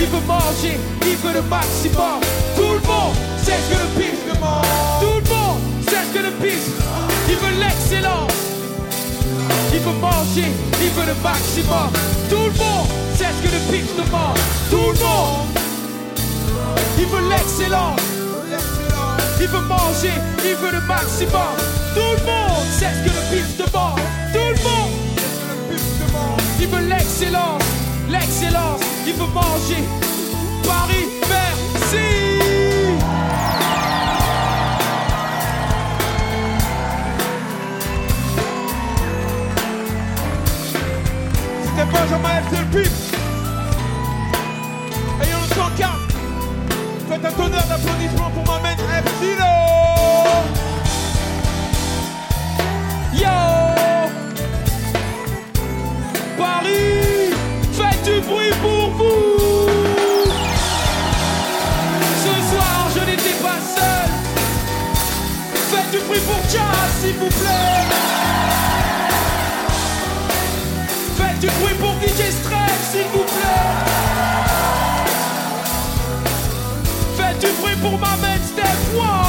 [0.00, 2.20] Il veut manger, il veut le maximum.
[2.56, 4.64] Tout le monde sait ce que le pif demande.
[5.00, 6.68] Tout le monde sait ce que le pif.
[7.28, 8.26] Il veut l'excellent.
[9.86, 11.90] Il veut manger, il veut le maximum.
[12.30, 14.38] Tout le monde sait ce que le pif demande.
[14.70, 15.44] Tout le monde.
[16.98, 18.00] Il veut l'excellence.
[19.38, 21.54] Il veut manger, il veut le maximum.
[21.94, 24.00] Tout le monde sait ce que le pif demande.
[24.32, 24.92] Tout le monde.
[26.58, 27.62] Il veut l'excellence,
[28.08, 28.80] l'excellence.
[29.06, 29.84] Il veut manger.
[30.64, 31.04] Paris,
[41.94, 42.44] Benjamin F.
[42.50, 43.14] c'est le pif.
[45.22, 45.90] Ayant le 104.
[47.08, 49.06] Faites un tonnerre d'applaudissements pour ma main F.
[49.20, 49.54] Silo.
[53.14, 53.28] Yo
[56.36, 57.30] Paris
[57.72, 59.38] Faites du bruit pour vous
[62.24, 64.10] Ce soir je n'étais pas seul
[65.70, 67.84] Faites du bruit pour Jazz s'il vous plaît
[71.16, 71.73] Faites du bruit
[77.84, 78.96] pour ma mère Steph.
[78.96, 79.23] One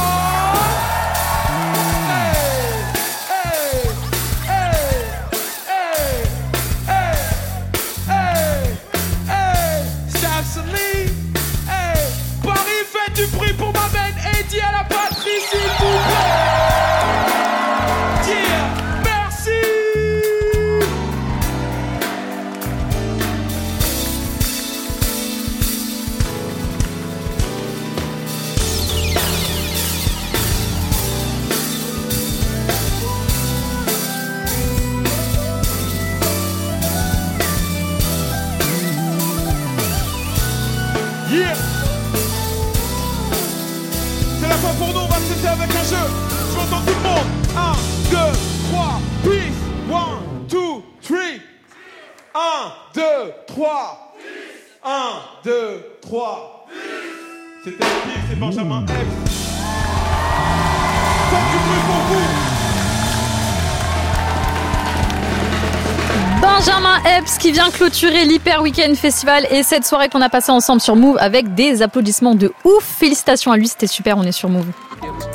[67.46, 71.18] qui vient clôturer l'Hyper Weekend Festival et cette soirée qu'on a passée ensemble sur Move
[71.20, 72.84] avec des applaudissements de ouf.
[72.84, 74.66] Félicitations à lui, c'était super, on est sur Move.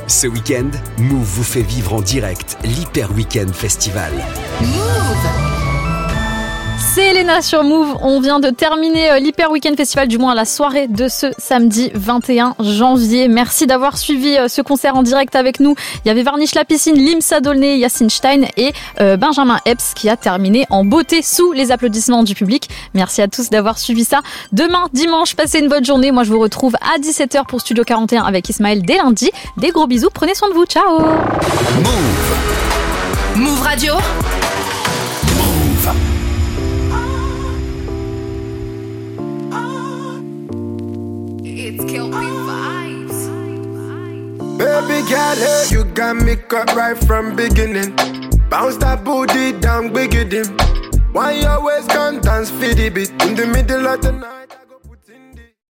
[0.09, 4.11] Ce week-end, Move vous fait vivre en direct l'Hyper Weekend Festival.
[6.93, 7.97] C'est Elena sur Move.
[8.03, 11.93] On vient de terminer euh, l'Hyper Weekend Festival, du moins la soirée de ce samedi
[11.95, 13.29] 21 janvier.
[13.29, 15.77] Merci d'avoir suivi euh, ce concert en direct avec nous.
[16.05, 20.09] Il y avait Varnish La Piscine, Limsa Dolné, Yacine Stein et euh, Benjamin Epps qui
[20.09, 22.69] a terminé en beauté sous les applaudissements du public.
[22.93, 24.19] Merci à tous d'avoir suivi ça.
[24.51, 26.11] Demain, dimanche, passez une bonne journée.
[26.11, 29.31] Moi, je vous retrouve à 17h pour Studio 41 avec Ismaël dès lundi.
[29.59, 30.11] Des gros bisous.
[30.13, 30.65] Prenez soin de vous.
[30.65, 30.99] Ciao.
[30.99, 32.17] Move
[33.37, 33.95] Move Radio.
[44.59, 47.97] Baby girl, hey, you got me cut right from beginning.
[48.51, 50.47] Bounce that booty down, big it.
[51.13, 54.60] Why you always can't dance for the beat in the middle of the night?